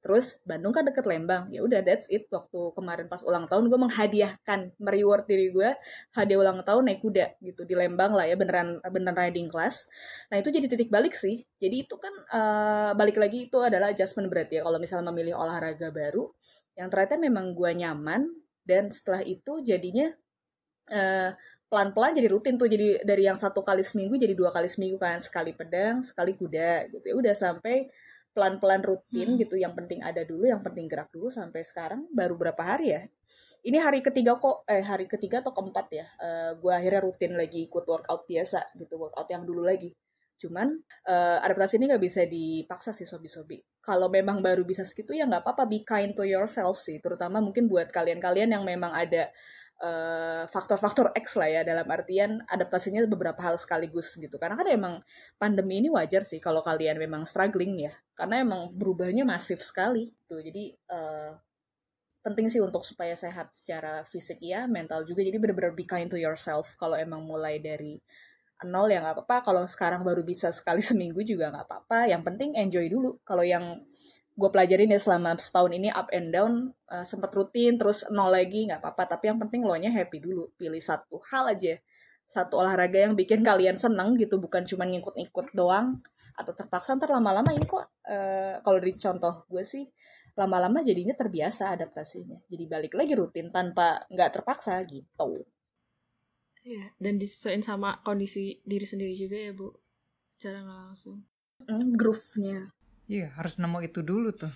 Terus 0.00 0.40
Bandung 0.48 0.72
kan 0.72 0.88
deket 0.88 1.04
Lembang, 1.04 1.52
ya 1.52 1.60
udah 1.60 1.84
that's 1.84 2.08
it. 2.08 2.24
Waktu 2.32 2.72
kemarin 2.72 3.06
pas 3.06 3.20
ulang 3.20 3.44
tahun 3.44 3.68
gue 3.68 3.76
menghadiahkan, 3.76 4.60
mereward 4.80 5.28
diri 5.28 5.52
gue 5.52 5.76
hadiah 6.16 6.40
ulang 6.40 6.64
tahun 6.64 6.88
naik 6.88 7.00
kuda 7.04 7.36
gitu 7.44 7.68
di 7.68 7.76
Lembang 7.76 8.16
lah 8.16 8.24
ya 8.24 8.34
beneran 8.40 8.80
beneran 8.88 9.16
riding 9.16 9.52
class. 9.52 9.86
Nah 10.32 10.40
itu 10.40 10.48
jadi 10.48 10.66
titik 10.72 10.88
balik 10.88 11.12
sih. 11.12 11.44
Jadi 11.60 11.84
itu 11.84 12.00
kan 12.00 12.12
uh, 12.32 12.90
balik 12.96 13.20
lagi 13.20 13.52
itu 13.52 13.58
adalah 13.60 13.92
adjustment 13.92 14.32
berarti 14.32 14.58
ya 14.58 14.62
kalau 14.64 14.80
misalnya 14.80 15.12
memilih 15.12 15.36
olahraga 15.36 15.92
baru 15.92 16.32
yang 16.80 16.88
ternyata 16.88 17.20
memang 17.20 17.52
gue 17.52 17.70
nyaman 17.76 18.24
dan 18.64 18.88
setelah 18.88 19.20
itu 19.20 19.60
jadinya 19.60 20.08
uh, 20.88 21.36
pelan-pelan 21.70 22.18
jadi 22.18 22.28
rutin 22.32 22.58
tuh 22.58 22.66
jadi 22.66 23.04
dari 23.06 23.28
yang 23.30 23.38
satu 23.38 23.62
kali 23.62 23.86
seminggu 23.86 24.18
jadi 24.18 24.34
dua 24.34 24.50
kali 24.50 24.66
seminggu 24.66 24.98
kan 24.98 25.22
sekali 25.22 25.54
pedang 25.54 26.02
sekali 26.02 26.34
kuda 26.34 26.90
gitu 26.90 27.04
ya 27.06 27.14
udah 27.14 27.34
sampai 27.34 27.86
pelan-pelan 28.30 28.82
rutin 28.82 29.34
hmm. 29.34 29.40
gitu 29.42 29.58
yang 29.58 29.74
penting 29.74 30.00
ada 30.00 30.22
dulu 30.22 30.46
yang 30.46 30.62
penting 30.62 30.86
gerak 30.86 31.10
dulu 31.10 31.28
sampai 31.30 31.66
sekarang 31.66 32.06
baru 32.14 32.38
berapa 32.38 32.62
hari 32.62 32.94
ya? 32.94 33.02
Ini 33.60 33.76
hari 33.76 34.00
ketiga 34.00 34.40
kok 34.40 34.64
eh 34.64 34.80
hari 34.80 35.04
ketiga 35.04 35.44
atau 35.44 35.52
keempat 35.52 35.86
ya 35.92 36.06
uh, 36.16 36.24
eh, 36.24 36.50
gue 36.56 36.72
akhirnya 36.72 37.00
rutin 37.04 37.36
lagi 37.36 37.68
ikut 37.68 37.84
workout 37.84 38.24
biasa 38.24 38.72
gitu 38.78 38.96
workout 38.96 39.28
yang 39.28 39.44
dulu 39.44 39.66
lagi. 39.66 39.92
Cuman 40.40 40.72
uh, 41.04 41.38
adaptasi 41.44 41.76
ini 41.76 41.92
nggak 41.92 42.00
bisa 42.00 42.24
dipaksa 42.24 42.96
sih 42.96 43.04
sobi-sobi. 43.04 43.60
Kalau 43.84 44.08
memang 44.08 44.40
baru 44.40 44.64
bisa 44.64 44.88
segitu 44.88 45.12
ya 45.12 45.28
nggak 45.28 45.44
apa-apa 45.44 45.68
be 45.68 45.84
kind 45.84 46.16
to 46.16 46.24
yourself 46.24 46.80
sih. 46.80 46.96
Terutama 47.04 47.44
mungkin 47.44 47.68
buat 47.68 47.92
kalian-kalian 47.92 48.56
yang 48.56 48.64
memang 48.64 48.96
ada 48.96 49.28
faktor-faktor 50.52 51.08
uh, 51.08 51.16
X 51.16 51.40
lah 51.40 51.48
ya 51.48 51.60
dalam 51.64 51.88
artian 51.88 52.44
adaptasinya 52.44 53.00
beberapa 53.08 53.40
hal 53.40 53.56
sekaligus 53.56 54.12
gitu. 54.20 54.36
Karena 54.36 54.52
kan 54.60 54.68
emang 54.68 54.94
pandemi 55.40 55.80
ini 55.80 55.88
wajar 55.88 56.28
sih 56.28 56.36
kalau 56.36 56.60
kalian 56.60 57.00
memang 57.00 57.24
struggling 57.24 57.88
ya. 57.88 57.92
Karena 58.12 58.44
emang 58.44 58.68
berubahnya 58.76 59.24
masif 59.24 59.64
sekali 59.64 60.12
tuh 60.28 60.44
jadi 60.44 60.76
uh, 60.92 61.32
penting 62.20 62.52
sih 62.52 62.60
untuk 62.60 62.84
supaya 62.84 63.16
sehat 63.16 63.56
secara 63.56 64.04
fisik 64.04 64.44
ya 64.44 64.68
mental 64.68 65.08
juga. 65.08 65.24
Jadi 65.24 65.40
bener-bener 65.40 65.72
be 65.72 65.88
kind 65.88 66.12
to 66.12 66.20
yourself 66.20 66.76
kalau 66.76 67.00
emang 67.00 67.24
mulai 67.24 67.56
dari 67.56 67.96
nol 68.68 68.92
ya 68.92 69.00
nggak 69.00 69.24
apa-apa. 69.24 69.36
Kalau 69.48 69.64
sekarang 69.64 70.04
baru 70.04 70.20
bisa 70.20 70.52
sekali 70.52 70.84
seminggu 70.84 71.24
juga 71.24 71.48
nggak 71.48 71.64
apa-apa. 71.64 72.12
Yang 72.12 72.22
penting 72.28 72.50
enjoy 72.60 72.86
dulu. 72.92 73.16
Kalau 73.24 73.40
yang 73.40 73.80
gue 74.34 74.50
pelajarin 74.50 74.90
ya 74.90 75.00
selama 75.00 75.36
setahun 75.36 75.72
ini 75.74 75.90
up 75.90 76.08
and 76.14 76.30
down 76.30 76.72
uh, 76.88 77.04
sempet 77.04 77.30
rutin 77.34 77.76
terus 77.76 78.06
nol 78.08 78.32
lagi 78.32 78.66
nggak 78.68 78.80
apa-apa 78.80 79.16
tapi 79.16 79.28
yang 79.28 79.38
penting 79.42 79.66
lo 79.66 79.74
nya 79.76 79.90
happy 79.90 80.22
dulu 80.22 80.48
pilih 80.56 80.80
satu 80.80 81.20
hal 81.30 81.50
aja 81.50 81.76
satu 82.30 82.62
olahraga 82.62 83.10
yang 83.10 83.18
bikin 83.18 83.42
kalian 83.42 83.74
seneng 83.74 84.14
gitu 84.14 84.38
bukan 84.38 84.62
cuma 84.62 84.86
ngikut-ngikut 84.86 85.50
doang 85.52 85.98
atau 86.38 86.52
terpaksa 86.54 86.94
ntar 86.96 87.10
lama-lama 87.10 87.50
ini 87.50 87.66
kok 87.66 87.90
uh, 88.06 88.62
kalau 88.62 88.78
dari 88.78 88.94
contoh 88.94 89.44
gue 89.50 89.66
sih 89.66 89.84
lama-lama 90.38 90.80
jadinya 90.80 91.12
terbiasa 91.12 91.74
adaptasinya 91.74 92.38
jadi 92.46 92.64
balik 92.70 92.94
lagi 92.94 93.12
rutin 93.18 93.50
tanpa 93.50 94.06
nggak 94.08 94.40
terpaksa 94.40 94.78
gitu 94.86 95.44
Iya, 96.60 96.92
dan 97.00 97.16
disesuaikan 97.16 97.64
sama 97.64 98.04
kondisi 98.04 98.60
diri 98.68 98.84
sendiri 98.84 99.16
juga 99.16 99.36
ya, 99.40 99.52
Bu. 99.56 99.72
Secara 100.28 100.60
nggak 100.60 100.80
langsung. 100.92 101.24
Mm, 101.64 101.96
groove-nya. 101.96 102.58
Iya, 103.10 103.34
harus 103.34 103.58
nemu 103.58 103.82
itu 103.82 104.06
dulu 104.06 104.30
tuh. 104.30 104.54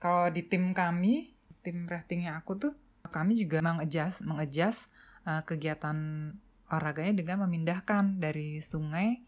Kalau 0.00 0.32
di 0.32 0.40
tim 0.40 0.72
kami, 0.72 1.36
tim 1.60 1.84
raftingnya 1.84 2.40
aku 2.40 2.56
tuh, 2.56 2.72
kami 3.12 3.36
juga 3.36 3.60
mengejas, 3.60 4.24
mengejas 4.24 4.88
uh, 5.28 5.44
kegiatan 5.44 6.32
olahraganya 6.72 7.20
dengan 7.20 7.44
memindahkan 7.44 8.16
dari 8.16 8.64
sungai 8.64 9.20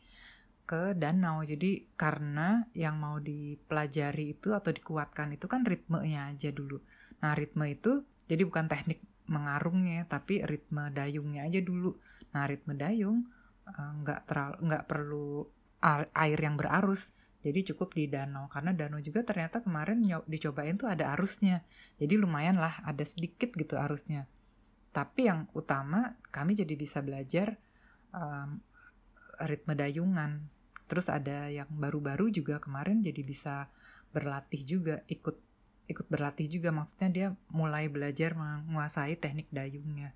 ke 0.64 0.97
danau. 0.97 1.45
Jadi 1.45 1.92
karena 1.92 2.64
yang 2.73 2.97
mau 2.97 3.21
dipelajari 3.21 4.33
itu 4.33 4.57
atau 4.57 4.73
dikuatkan 4.73 5.37
itu 5.37 5.45
kan 5.45 5.68
ritmenya 5.68 6.33
aja 6.33 6.49
dulu. 6.57 6.81
Nah 7.21 7.37
ritme 7.37 7.68
itu 7.68 8.01
jadi 8.33 8.49
bukan 8.49 8.64
teknik 8.64 9.05
mengarungnya, 9.29 10.09
tapi 10.09 10.40
ritme 10.40 10.88
dayungnya 10.88 11.45
aja 11.45 11.61
dulu. 11.61 12.01
Nah 12.33 12.49
ritme 12.49 12.73
dayung 12.81 13.29
eh, 13.68 13.92
nggak 14.01 14.21
uh, 14.23 14.25
terlalu 14.25 14.57
nggak 14.73 14.85
perlu 14.88 15.29
air 16.14 16.38
yang 16.38 16.57
berarus 16.57 17.11
jadi 17.42 17.74
cukup 17.74 17.98
di 17.98 18.07
danau 18.07 18.46
karena 18.46 18.70
danau 18.70 19.02
juga 19.02 19.26
ternyata 19.26 19.59
kemarin 19.59 19.98
dicobain 20.31 20.78
tuh 20.78 20.87
ada 20.87 21.11
arusnya. 21.18 21.66
Jadi 21.98 22.14
lumayan 22.14 22.62
lah 22.62 22.78
ada 22.87 23.02
sedikit 23.02 23.50
gitu 23.59 23.74
arusnya. 23.74 24.31
Tapi 24.94 25.26
yang 25.26 25.50
utama 25.50 26.14
kami 26.31 26.55
jadi 26.55 26.78
bisa 26.78 27.02
belajar 27.02 27.59
um, 28.14 28.62
ritme 29.42 29.74
dayungan. 29.74 30.46
Terus 30.87 31.11
ada 31.11 31.50
yang 31.50 31.66
baru-baru 31.66 32.31
juga 32.31 32.62
kemarin 32.62 33.02
jadi 33.02 33.26
bisa 33.26 33.66
berlatih 34.14 34.62
juga 34.62 35.02
ikut 35.11 35.35
ikut 35.90 36.07
berlatih 36.07 36.46
juga 36.46 36.70
maksudnya 36.70 37.11
dia 37.11 37.28
mulai 37.50 37.90
belajar 37.90 38.38
menguasai 38.38 39.18
teknik 39.18 39.50
dayungnya. 39.50 40.14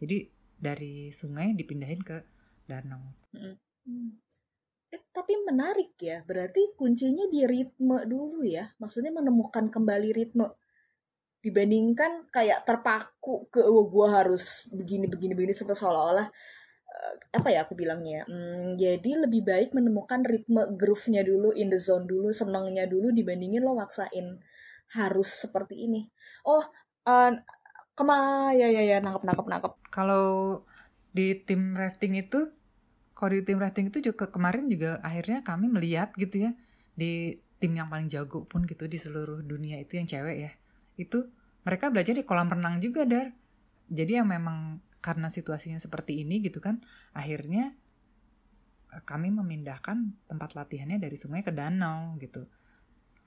Jadi 0.00 0.24
dari 0.56 1.12
sungai 1.12 1.52
dipindahin 1.52 2.00
ke 2.00 2.24
danau. 2.64 3.12
Mm 3.36 3.60
-hmm. 3.60 4.21
Eh, 4.92 5.02
tapi 5.08 5.40
menarik 5.40 5.96
ya. 5.96 6.20
Berarti 6.28 6.76
kuncinya 6.76 7.24
di 7.32 7.48
ritme 7.48 8.04
dulu 8.04 8.44
ya. 8.44 8.68
Maksudnya 8.76 9.08
menemukan 9.08 9.72
kembali 9.72 10.12
ritme. 10.12 10.52
Dibandingkan 11.42 12.28
kayak 12.30 12.68
terpaku 12.68 13.50
ke 13.50 13.64
oh, 13.64 13.88
gue 13.88 14.06
harus 14.06 14.70
begini 14.70 15.10
begini 15.10 15.34
begini 15.34 15.50
seperti 15.50 15.82
seolah-olah 15.82 16.28
uh, 16.92 17.14
apa 17.34 17.48
ya 17.50 17.66
aku 17.66 17.74
bilangnya. 17.74 18.22
Hmm, 18.30 18.78
jadi 18.78 19.26
lebih 19.26 19.42
baik 19.42 19.74
menemukan 19.74 20.22
ritme 20.22 20.62
groove-nya 20.78 21.26
dulu, 21.26 21.50
in 21.56 21.72
the 21.72 21.80
zone 21.82 22.06
dulu, 22.06 22.30
senangnya 22.30 22.86
dulu 22.86 23.10
dibandingin 23.10 23.64
lo 23.64 23.74
maksain 23.74 24.38
harus 24.94 25.28
seperti 25.48 25.88
ini. 25.88 26.06
Oh, 26.46 26.62
uh, 27.08 27.32
kema 27.92 28.52
ya 28.54 28.68
ya 28.70 28.82
ya 28.86 28.96
nangkep 29.02 29.24
nangkep 29.24 29.46
nangkep. 29.48 29.72
Kalau 29.90 30.62
di 31.12 31.36
tim 31.44 31.76
rafting 31.76 32.16
itu 32.16 32.48
kalau 33.22 33.38
di 33.38 33.46
tim 33.46 33.62
rating 33.62 33.86
itu 33.86 34.10
juga 34.10 34.26
kemarin 34.26 34.66
juga 34.66 34.98
akhirnya 34.98 35.46
kami 35.46 35.70
melihat 35.70 36.10
gitu 36.18 36.50
ya 36.50 36.58
di 36.98 37.38
tim 37.62 37.70
yang 37.78 37.86
paling 37.86 38.10
jago 38.10 38.42
pun 38.50 38.66
gitu 38.66 38.90
di 38.90 38.98
seluruh 38.98 39.46
dunia 39.46 39.78
itu 39.78 39.94
yang 39.94 40.10
cewek 40.10 40.36
ya 40.42 40.50
itu 40.98 41.30
mereka 41.62 41.94
belajar 41.94 42.18
di 42.18 42.26
kolam 42.26 42.50
renang 42.50 42.82
juga 42.82 43.06
dar. 43.06 43.30
Jadi 43.86 44.18
yang 44.18 44.26
memang 44.26 44.82
karena 44.98 45.30
situasinya 45.30 45.78
seperti 45.78 46.26
ini 46.26 46.42
gitu 46.42 46.58
kan 46.58 46.82
akhirnya 47.14 47.78
eh, 48.90 49.02
kami 49.06 49.30
memindahkan 49.30 50.26
tempat 50.26 50.58
latihannya 50.58 50.98
dari 50.98 51.14
sungai 51.14 51.46
ke 51.46 51.54
danau 51.54 52.18
gitu 52.18 52.50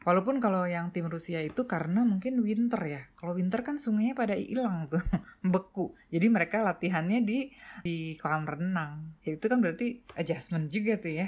Walaupun 0.06 0.38
kalau 0.38 0.70
yang 0.70 0.94
tim 0.94 1.10
Rusia 1.10 1.42
itu 1.42 1.66
karena 1.66 2.06
mungkin 2.06 2.38
winter 2.46 2.78
ya. 2.86 3.02
Kalau 3.18 3.34
winter 3.34 3.66
kan 3.66 3.82
sungainya 3.82 4.14
pada 4.14 4.38
hilang 4.38 4.86
tuh, 4.86 5.02
beku. 5.54 5.98
Jadi 6.14 6.30
mereka 6.30 6.62
latihannya 6.62 7.26
di 7.26 7.50
di 7.82 8.14
kolam 8.22 8.46
renang. 8.46 9.18
Ya, 9.26 9.34
itu 9.34 9.50
kan 9.50 9.66
berarti 9.66 10.06
adjustment 10.14 10.70
juga 10.70 11.02
tuh 11.02 11.26
ya. 11.26 11.28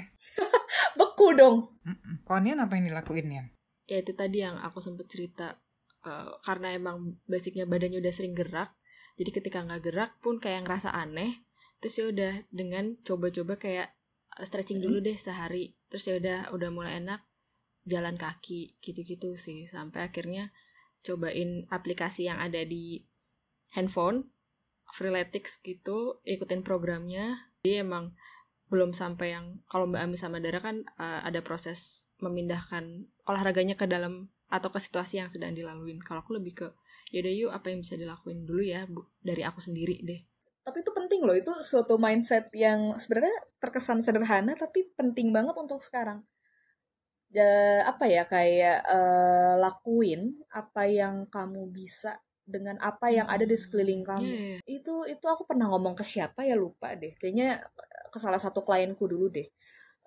beku 0.98 1.34
dong. 1.34 1.74
Konian 2.22 2.62
apa 2.62 2.78
yang 2.78 2.86
dilakuin 2.94 3.28
ya? 3.34 3.44
Ya 3.90 3.98
itu 3.98 4.14
tadi 4.14 4.46
yang 4.46 4.62
aku 4.62 4.78
sempet 4.78 5.10
cerita. 5.10 5.58
Uh, 6.06 6.38
karena 6.46 6.78
emang 6.78 7.18
basicnya 7.26 7.66
badannya 7.66 7.98
udah 7.98 8.14
sering 8.14 8.38
gerak. 8.38 8.78
Jadi 9.18 9.30
ketika 9.34 9.66
nggak 9.66 9.82
gerak 9.90 10.10
pun 10.22 10.38
kayak 10.38 10.62
ngerasa 10.62 10.94
aneh. 10.94 11.42
Terus 11.82 11.94
ya 11.98 12.04
udah 12.14 12.32
dengan 12.54 12.94
coba-coba 13.02 13.58
kayak 13.58 13.90
eh, 14.38 14.46
stretching 14.46 14.78
dulu 14.78 15.02
deh 15.02 15.18
sehari. 15.18 15.74
Terus 15.90 16.06
ya 16.06 16.14
udah 16.22 16.38
udah 16.54 16.70
mulai 16.70 17.02
enak 17.02 17.26
jalan 17.88 18.20
kaki 18.20 18.76
gitu-gitu 18.84 19.34
sih. 19.40 19.64
Sampai 19.64 20.06
akhirnya 20.06 20.52
cobain 21.02 21.64
aplikasi 21.72 22.28
yang 22.28 22.38
ada 22.38 22.60
di 22.62 23.02
handphone 23.72 24.28
Freeletics 24.88 25.60
gitu 25.60 26.20
ikutin 26.24 26.64
programnya. 26.64 27.52
Jadi 27.60 27.84
emang 27.84 28.16
belum 28.68 28.92
sampai 28.92 29.36
yang 29.36 29.60
kalau 29.68 29.88
Mbak 29.88 30.00
Ami 30.00 30.16
sama 30.16 30.40
Dara 30.40 30.60
kan 30.60 30.84
uh, 31.00 31.20
ada 31.24 31.40
proses 31.44 32.08
memindahkan 32.20 33.08
olahraganya 33.28 33.76
ke 33.76 33.84
dalam 33.88 34.32
atau 34.48 34.72
ke 34.72 34.80
situasi 34.80 35.20
yang 35.20 35.28
sedang 35.28 35.52
dilaluin. 35.52 36.00
Kalau 36.00 36.24
aku 36.24 36.36
lebih 36.36 36.64
ke 36.64 36.66
yaudah 37.12 37.32
yuk 37.32 37.50
apa 37.52 37.72
yang 37.72 37.80
bisa 37.84 37.96
dilakuin 37.96 38.44
dulu 38.44 38.64
ya 38.64 38.84
bu, 38.88 39.04
dari 39.20 39.44
aku 39.44 39.60
sendiri 39.60 40.00
deh. 40.04 40.20
Tapi 40.64 40.84
itu 40.84 40.92
penting 40.92 41.20
loh 41.24 41.36
itu 41.36 41.52
suatu 41.64 41.96
mindset 41.96 42.52
yang 42.52 42.92
sebenarnya 43.00 43.32
terkesan 43.60 44.04
sederhana 44.04 44.52
tapi 44.52 44.92
penting 44.96 45.32
banget 45.32 45.56
untuk 45.56 45.80
sekarang 45.80 46.24
uh, 47.36 47.80
apa 47.84 48.04
ya 48.08 48.24
kayak 48.24 48.84
uh, 48.88 49.60
lakuin 49.60 50.40
apa 50.54 50.88
yang 50.88 51.28
kamu 51.28 51.68
bisa 51.68 52.16
dengan 52.48 52.80
apa 52.80 53.12
yang 53.12 53.28
ada 53.28 53.44
di 53.44 53.52
sekeliling 53.52 54.00
kamu 54.00 54.24
yeah. 54.24 54.58
Iya, 54.64 54.80
itu 54.80 54.94
itu 55.04 55.26
aku 55.28 55.44
pernah 55.44 55.68
ngomong 55.68 55.92
ke 55.92 56.04
siapa 56.06 56.48
ya 56.48 56.56
lupa 56.56 56.96
deh 56.96 57.12
kayaknya 57.20 57.60
ke 58.08 58.16
salah 58.16 58.40
satu 58.40 58.64
klienku 58.64 59.04
dulu 59.04 59.28
deh 59.28 59.44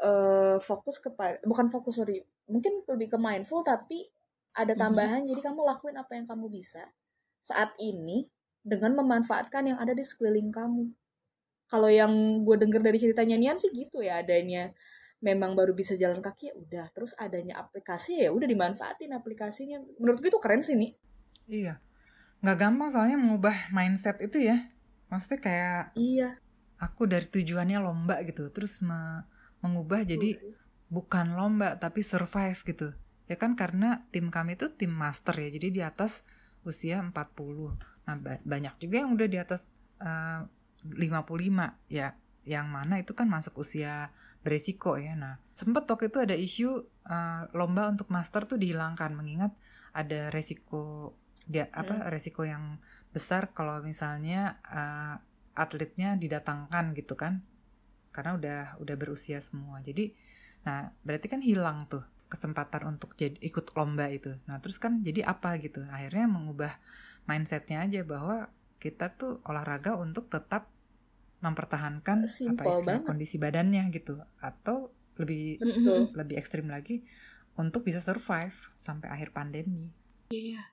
uh, 0.01 0.57
fokus 0.57 0.97
kepada 0.97 1.37
bukan 1.45 1.69
fokus 1.69 2.01
sorry 2.01 2.25
mungkin 2.49 2.81
lebih 2.89 3.13
ke 3.13 3.17
mindful 3.21 3.61
tapi 3.61 4.09
ada 4.57 4.73
mm-hmm. 4.73 4.81
tambahan 4.81 5.21
mm 5.21 5.23
-hmm. 5.29 5.29
jadi 5.37 5.41
kamu 5.53 5.59
lakuin 5.61 5.95
apa 6.01 6.11
yang 6.17 6.25
kamu 6.25 6.45
bisa 6.49 6.89
saat 7.45 7.77
ini 7.77 8.25
dengan 8.65 8.97
memanfaatkan 8.97 9.73
yang 9.73 9.77
ada 9.77 9.93
di 9.93 10.01
sekeliling 10.01 10.49
kamu 10.49 10.89
kalau 11.69 11.87
yang 11.87 12.11
gue 12.43 12.57
denger 12.59 12.81
dari 12.83 12.97
ceritanya 12.99 13.37
Nian 13.37 13.55
sih 13.55 13.71
gitu 13.71 14.03
ya 14.03 14.19
adanya 14.19 14.73
memang 15.21 15.53
baru 15.53 15.77
bisa 15.77 15.93
jalan 15.95 16.19
kaki 16.19 16.51
ya 16.51 16.53
udah. 16.57 16.85
Terus 16.91 17.13
adanya 17.15 17.61
aplikasi 17.61 18.25
ya 18.25 18.33
udah 18.33 18.49
dimanfaatin 18.49 19.13
aplikasinya. 19.13 19.79
Menurut 20.01 20.19
gue 20.19 20.29
itu 20.33 20.41
keren 20.41 20.65
sih 20.65 20.75
nih 20.75 20.91
iya. 21.51 21.73
Nggak 22.41 22.57
gampang 22.57 22.89
soalnya 22.89 23.17
mengubah 23.19 23.69
mindset 23.75 24.17
itu 24.23 24.41
ya. 24.41 24.71
Maksudnya 25.11 25.39
kayak 25.43 25.83
iya. 25.99 26.39
aku 26.79 27.05
dari 27.05 27.27
tujuannya 27.27 27.77
lomba 27.83 28.23
gitu. 28.23 28.49
Terus 28.49 28.79
me 28.81 29.27
mengubah 29.61 30.01
jadi 30.01 30.41
bukan 30.89 31.37
lomba 31.37 31.77
tapi 31.77 32.01
survive 32.01 32.57
gitu. 32.65 32.95
Ya 33.29 33.37
kan 33.37 33.53
karena 33.53 34.09
tim 34.09 34.33
kami 34.33 34.57
itu 34.57 34.73
tim 34.73 34.89
master 34.89 35.37
ya. 35.37 35.51
Jadi 35.53 35.67
di 35.69 35.81
atas 35.83 36.23
usia 36.65 37.03
40 37.03 37.13
nah 38.01 38.17
banyak 38.17 38.81
juga 38.81 39.05
yang 39.05 39.13
udah 39.13 39.27
di 39.29 39.37
atas 39.37 39.61
uh, 40.01 40.49
eh, 40.81 41.21
55 41.21 41.93
ya. 41.93 42.17
Yang 42.41 42.67
mana 42.73 42.97
itu 42.97 43.13
kan 43.13 43.29
masuk 43.29 43.61
usia 43.61 44.09
beresiko 44.41 44.97
ya. 44.97 45.13
Nah, 45.13 45.37
sempat 45.53 45.85
waktu 45.85 46.09
itu 46.09 46.19
ada 46.21 46.35
isu 46.35 46.69
uh, 47.07 47.41
lomba 47.53 47.89
untuk 47.89 48.09
master 48.09 48.49
tuh 48.49 48.57
dihilangkan 48.57 49.13
mengingat 49.13 49.53
ada 49.91 50.31
resiko 50.31 51.13
dia 51.49 51.67
apa 51.73 52.07
resiko 52.07 52.45
yang 52.47 52.79
besar 53.11 53.51
kalau 53.51 53.83
misalnya 53.83 54.61
uh, 54.65 55.19
atletnya 55.57 56.17
didatangkan 56.17 56.97
gitu 56.97 57.13
kan. 57.17 57.45
Karena 58.11 58.35
udah 58.35 58.61
udah 58.81 58.95
berusia 58.97 59.39
semua. 59.39 59.79
Jadi 59.79 60.13
nah 60.61 60.93
berarti 61.01 61.25
kan 61.25 61.41
hilang 61.41 61.89
tuh 61.89 62.05
kesempatan 62.29 62.95
untuk 62.97 63.13
jadi 63.19 63.35
ikut 63.43 63.73
lomba 63.75 64.07
itu. 64.09 64.37
Nah 64.47 64.57
terus 64.63 64.79
kan 64.81 65.03
jadi 65.05 65.27
apa 65.27 65.57
gitu? 65.59 65.83
Akhirnya 65.89 66.25
mengubah 66.29 66.73
mindsetnya 67.29 67.83
aja 67.85 68.01
bahwa 68.07 68.49
kita 68.81 69.13
tuh 69.13 69.37
olahraga 69.45 69.93
untuk 69.93 70.25
tetap 70.31 70.65
mempertahankan 71.41 72.29
Simple 72.29 72.61
apa 72.61 72.63
istilah 72.69 72.85
banget. 73.01 73.07
kondisi 73.09 73.35
badannya 73.41 73.83
gitu 73.93 74.21
atau 74.39 74.93
lebih 75.17 75.59
Betul. 75.59 76.13
lebih 76.15 76.35
ekstrim 76.37 76.69
lagi 76.69 77.03
untuk 77.57 77.83
bisa 77.83 77.99
survive 77.99 78.55
sampai 78.79 79.11
akhir 79.11 79.35
pandemi 79.35 79.91
Iya, 80.31 80.63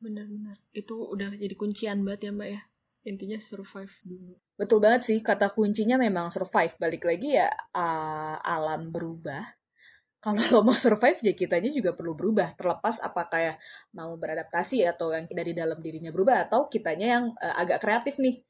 benar-benar. 0.00 0.64
Itu 0.72 1.12
udah 1.12 1.36
jadi 1.36 1.52
kuncian 1.52 2.00
banget 2.02 2.28
ya 2.28 2.32
mbak 2.32 2.48
ya. 2.48 2.60
Intinya 3.04 3.38
survive 3.38 3.92
dulu. 4.02 4.34
Betul 4.56 4.80
banget 4.80 5.04
sih, 5.04 5.20
kata 5.20 5.52
kuncinya 5.52 6.00
memang 6.00 6.32
survive. 6.32 6.72
Balik 6.80 7.04
lagi 7.04 7.36
ya, 7.36 7.52
uh, 7.76 8.40
alam 8.40 8.88
berubah. 8.90 9.44
Kalau 10.24 10.40
lo 10.50 10.60
mau 10.66 10.74
survive, 10.74 11.20
ya 11.22 11.36
kitanya 11.36 11.70
juga 11.70 11.94
perlu 11.94 12.16
berubah. 12.16 12.56
Terlepas 12.58 12.98
apakah 13.04 13.38
ya 13.38 13.54
mau 13.94 14.16
beradaptasi 14.18 14.82
atau 14.88 15.14
yang 15.14 15.28
dari 15.30 15.52
dalam 15.54 15.78
dirinya 15.78 16.10
berubah, 16.10 16.48
atau 16.48 16.66
kitanya 16.66 17.06
yang 17.20 17.24
uh, 17.38 17.54
agak 17.60 17.78
kreatif 17.84 18.18
nih. 18.18 18.40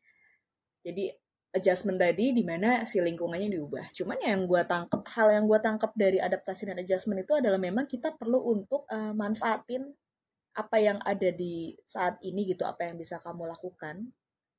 Jadi 0.87 1.12
adjustment 1.52 1.96
tadi 1.96 2.37
di 2.37 2.44
mana 2.44 2.84
si 2.84 3.00
lingkungannya 3.00 3.48
diubah. 3.56 3.88
Cuman 3.96 4.20
yang 4.20 4.44
gue 4.44 4.62
tangkep, 4.64 5.00
hal 5.16 5.28
yang 5.32 5.44
gue 5.48 5.58
tangkep 5.58 5.92
dari 5.96 6.18
adaptasi 6.20 6.68
dan 6.68 6.76
adjustment 6.80 7.24
itu 7.24 7.32
adalah 7.37 7.56
memang 7.56 7.88
kita 7.88 8.12
perlu 8.14 8.52
untuk 8.52 8.84
uh, 8.92 9.16
manfaatin 9.16 9.88
apa 10.58 10.76
yang 10.82 10.98
ada 11.06 11.30
di 11.30 11.78
saat 11.87 12.18
ini 12.20 12.44
gitu, 12.50 12.66
apa 12.66 12.90
yang 12.90 12.98
bisa 12.98 13.22
kamu 13.22 13.46
lakukan 13.48 14.12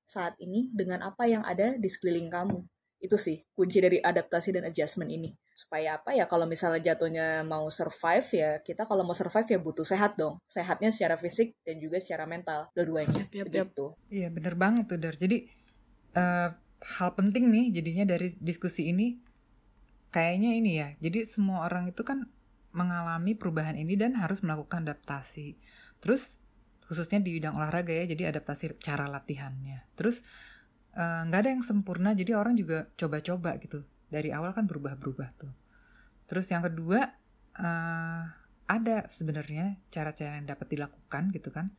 saat 0.09 0.33
ini 0.41 0.71
dengan 0.73 1.05
apa 1.05 1.29
yang 1.29 1.45
ada 1.45 1.77
di 1.77 1.89
sekeliling 1.91 2.31
kamu. 2.31 2.65
Itu 2.99 3.15
sih 3.15 3.45
kunci 3.53 3.79
dari 3.79 4.01
adaptasi 4.01 4.55
dan 4.57 4.65
adjustment 4.67 5.13
ini. 5.13 5.31
Supaya 5.53 5.99
apa 5.99 6.15
ya 6.15 6.25
kalau 6.25 6.47
misalnya 6.47 6.91
jatuhnya 6.91 7.43
mau 7.43 7.67
survive 7.67 8.27
ya 8.31 8.49
kita 8.63 8.87
kalau 8.87 9.03
mau 9.03 9.15
survive 9.15 9.45
ya 9.47 9.59
butuh 9.59 9.85
sehat 9.85 10.17
dong. 10.17 10.39
Sehatnya 10.49 10.89
secara 10.89 11.15
fisik 11.15 11.55
dan 11.63 11.77
juga 11.79 12.01
secara 12.01 12.25
mental 12.25 12.71
dua-duanya. 12.75 13.27
Yap. 13.29 13.47
Begitu. 13.47 13.85
Iya 14.09 14.27
bener 14.33 14.55
banget 14.55 14.87
tuh 14.87 14.99
Dar. 14.99 15.15
Jadi 15.15 15.47
eh, 16.15 16.49
hal 16.79 17.11
penting 17.15 17.51
nih 17.51 17.75
jadinya 17.75 18.15
dari 18.15 18.31
diskusi 18.39 18.91
ini 18.91 19.19
kayaknya 20.09 20.51
ini 20.55 20.71
ya. 20.79 20.89
Jadi 20.99 21.25
semua 21.27 21.65
orang 21.67 21.91
itu 21.91 22.01
kan 22.01 22.25
mengalami 22.71 23.33
perubahan 23.33 23.77
ini 23.77 23.97
dan 23.97 24.17
harus 24.17 24.41
melakukan 24.45 24.85
adaptasi. 24.85 25.57
Terus 25.99 26.37
khususnya 26.85 27.21
di 27.21 27.37
bidang 27.37 27.57
olahraga 27.57 27.93
ya, 27.93 28.09
jadi 28.09 28.33
adaptasi 28.33 28.77
cara 28.81 29.05
latihannya. 29.05 29.85
Terus 29.93 30.25
eh, 30.97 31.21
nggak 31.29 31.39
ada 31.45 31.49
yang 31.53 31.63
sempurna, 31.65 32.13
jadi 32.17 32.37
orang 32.37 32.57
juga 32.57 32.89
coba-coba 32.97 33.57
gitu. 33.61 33.85
Dari 34.09 34.33
awal 34.33 34.57
kan 34.57 34.65
berubah-berubah 34.65 35.29
tuh. 35.37 35.53
Terus 36.25 36.49
yang 36.49 36.65
kedua 36.65 37.09
eh, 37.57 38.23
ada 38.69 38.97
sebenarnya 39.09 39.81
cara-cara 39.89 40.37
yang 40.37 40.45
dapat 40.45 40.77
dilakukan 40.77 41.33
gitu 41.33 41.49
kan 41.49 41.73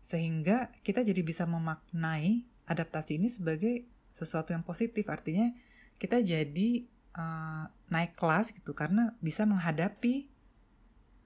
sehingga 0.00 0.72
kita 0.80 1.04
jadi 1.04 1.20
bisa 1.20 1.44
memaknai 1.44 2.44
adaptasi 2.68 3.20
ini 3.20 3.28
sebagai 3.28 3.84
sesuatu 4.20 4.52
yang 4.52 4.60
positif 4.60 5.08
artinya 5.08 5.48
kita 5.96 6.20
jadi 6.20 6.84
uh, 7.16 7.64
naik 7.88 8.12
kelas 8.16 8.52
gitu 8.52 8.76
karena 8.76 9.16
bisa 9.24 9.48
menghadapi 9.48 10.28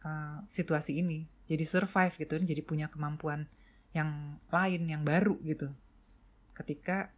uh, 0.07 0.46
situasi 0.46 1.02
ini 1.02 1.26
jadi 1.50 1.66
survive 1.66 2.14
gitu 2.14 2.38
jadi 2.38 2.62
punya 2.62 2.87
kemampuan 2.87 3.50
yang 3.94 4.38
lain 4.54 4.87
yang 4.87 5.02
baru 5.02 5.38
gitu 5.42 5.70
ketika 6.54 7.11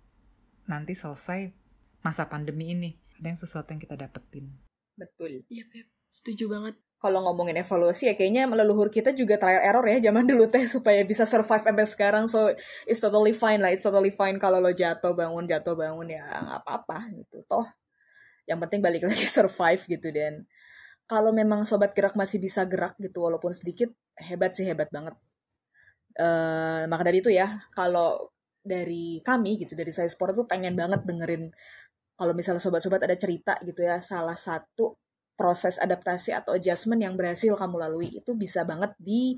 nanti 0.64 0.96
selesai 0.96 1.52
masa 2.00 2.24
pandemi 2.26 2.72
ini 2.72 2.90
ada 3.20 3.32
yang 3.32 3.40
sesuatu 3.40 3.72
yang 3.72 3.80
kita 3.80 3.96
dapetin 3.96 4.66
Betul. 4.96 5.44
Iya, 5.52 5.68
Beb. 5.68 5.86
Setuju 6.08 6.48
banget. 6.48 6.76
Kalau 6.96 7.20
ngomongin 7.28 7.60
evolusi 7.60 8.08
ya 8.08 8.14
kayaknya 8.16 8.48
leluhur 8.48 8.88
kita 8.88 9.12
juga 9.12 9.36
trial 9.36 9.60
error 9.60 9.84
ya 9.84 10.08
zaman 10.08 10.24
dulu 10.24 10.48
teh 10.48 10.64
supaya 10.74 11.04
bisa 11.04 11.28
survive 11.28 11.62
sampai 11.62 11.86
sekarang. 11.86 12.24
So 12.26 12.52
it's 12.88 13.00
totally 13.04 13.36
fine 13.36 13.60
lah. 13.60 13.70
It's 13.72 13.84
totally 13.84 14.12
fine 14.12 14.40
kalau 14.40 14.58
lo 14.58 14.72
jatuh 14.72 15.12
bangun 15.12 15.44
jatuh 15.44 15.76
bangun 15.76 16.08
ya 16.08 16.24
nggak 16.24 16.60
apa-apa 16.64 17.12
gitu. 17.12 17.44
Toh 17.44 17.66
yang 18.48 18.58
penting 18.62 18.80
balik 18.80 19.04
lagi 19.04 19.26
survive 19.36 19.82
gitu 19.86 20.08
dan 20.14 20.46
kalau 21.06 21.30
memang 21.30 21.62
sobat 21.62 21.94
gerak 21.94 22.18
masih 22.18 22.42
bisa 22.42 22.66
gerak 22.66 22.98
gitu 22.98 23.22
walaupun 23.22 23.54
sedikit 23.54 23.92
hebat 24.18 24.56
sih 24.56 24.66
hebat 24.66 24.88
banget. 24.90 25.14
Eh 26.16 26.82
maka 26.88 27.02
dari 27.06 27.20
itu 27.20 27.30
ya 27.30 27.46
kalau 27.76 28.32
dari 28.66 29.22
kami 29.22 29.62
gitu 29.62 29.78
dari 29.78 29.94
saya 29.94 30.10
sport 30.10 30.34
tuh 30.34 30.46
pengen 30.50 30.74
banget 30.74 31.06
dengerin 31.06 31.54
kalau 32.18 32.32
misalnya 32.34 32.58
sobat-sobat 32.58 33.04
ada 33.06 33.14
cerita 33.14 33.54
gitu 33.62 33.84
ya 33.86 34.02
salah 34.02 34.34
satu 34.34 34.98
proses 35.36 35.76
adaptasi 35.76 36.32
atau 36.32 36.56
adjustment 36.56 37.00
yang 37.04 37.14
berhasil 37.14 37.52
kamu 37.52 37.76
lalui 37.76 38.08
itu 38.08 38.32
bisa 38.34 38.64
banget 38.64 38.96
di 38.96 39.36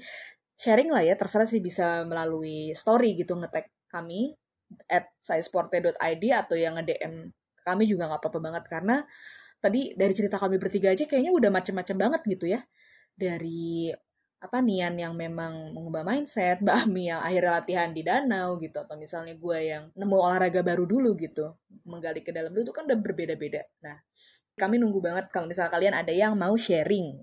sharing 0.58 0.90
lah 0.90 1.02
ya 1.02 1.14
terserah 1.14 1.46
sih 1.46 1.58
bisa 1.62 2.06
melalui 2.06 2.74
story 2.74 3.18
gitu 3.18 3.34
ngetek 3.38 3.70
kami 3.90 4.34
at 4.86 5.10
saisporte.id 5.22 6.24
atau 6.34 6.56
yang 6.58 6.78
nge-DM 6.78 7.30
kami 7.62 7.84
juga 7.84 8.08
nggak 8.08 8.20
apa-apa 8.22 8.40
banget 8.40 8.64
karena 8.70 8.96
tadi 9.58 9.92
dari 9.98 10.14
cerita 10.14 10.38
kami 10.38 10.56
bertiga 10.56 10.94
aja 10.94 11.04
kayaknya 11.04 11.34
udah 11.34 11.50
macem-macem 11.50 11.96
banget 11.98 12.22
gitu 12.26 12.46
ya 12.46 12.60
dari 13.18 13.90
apa 14.38 14.62
Nian 14.62 14.94
yang 14.94 15.18
memang 15.18 15.74
mengubah 15.74 16.06
mindset, 16.06 16.60
Mbak 16.64 16.76
Ami 16.86 17.10
yang 17.10 17.18
akhirnya 17.18 17.58
latihan 17.58 17.90
di 17.90 18.06
danau 18.06 18.54
gitu, 18.62 18.78
atau 18.78 18.94
misalnya 18.94 19.34
gue 19.34 19.58
yang 19.58 19.90
nemu 19.98 20.14
olahraga 20.14 20.62
baru 20.62 20.86
dulu 20.86 21.18
gitu, 21.18 21.58
menggali 21.82 22.22
ke 22.22 22.30
dalam 22.30 22.54
dulu 22.54 22.70
itu 22.70 22.74
kan 22.74 22.86
udah 22.86 22.98
berbeda-beda. 23.02 23.66
Nah, 23.82 23.98
kami 24.58 24.76
nunggu 24.82 24.98
banget 24.98 25.30
kalau 25.30 25.46
misalnya 25.46 25.70
kalian 25.70 25.94
ada 25.94 26.10
yang 26.10 26.34
mau 26.34 26.58
sharing. 26.58 27.22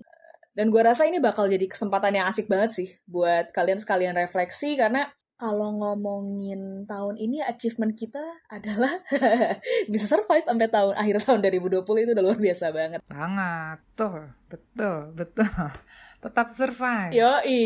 Dan 0.56 0.72
gue 0.72 0.80
rasa 0.80 1.04
ini 1.04 1.20
bakal 1.20 1.52
jadi 1.52 1.68
kesempatan 1.68 2.16
yang 2.16 2.26
asik 2.32 2.48
banget 2.48 2.72
sih 2.72 2.88
buat 3.04 3.52
kalian 3.52 3.76
sekalian 3.76 4.16
refleksi 4.16 4.72
karena 4.80 5.12
kalau 5.36 5.68
ngomongin 5.76 6.88
tahun 6.88 7.20
ini 7.20 7.44
achievement 7.44 7.92
kita 7.92 8.24
adalah 8.48 9.04
bisa 9.92 10.08
survive 10.08 10.48
sampai 10.48 10.72
tahun 10.72 10.96
akhir 10.96 11.28
tahun 11.28 11.44
2020 11.44 11.84
itu 11.84 12.10
udah 12.16 12.24
luar 12.24 12.40
biasa 12.40 12.72
banget. 12.72 13.00
banget 13.04 13.78
tuh 13.92 14.32
betul 14.48 15.12
betul 15.12 15.44
tetap 16.24 16.48
survive 16.48 17.12
Yoi. 17.12 17.64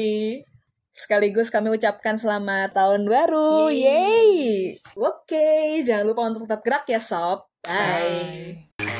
Sekaligus 0.90 1.54
kami 1.54 1.70
ucapkan 1.70 2.18
selamat 2.18 2.74
tahun 2.74 3.06
baru. 3.06 3.70
Yeay. 3.70 4.74
Oke, 4.98 5.78
jangan 5.86 6.02
lupa 6.02 6.26
untuk 6.26 6.50
tetap 6.50 6.66
gerak 6.66 6.84
ya 6.90 6.98
sob. 6.98 7.46
Bye. 7.62 8.58
Bye. 8.74 8.99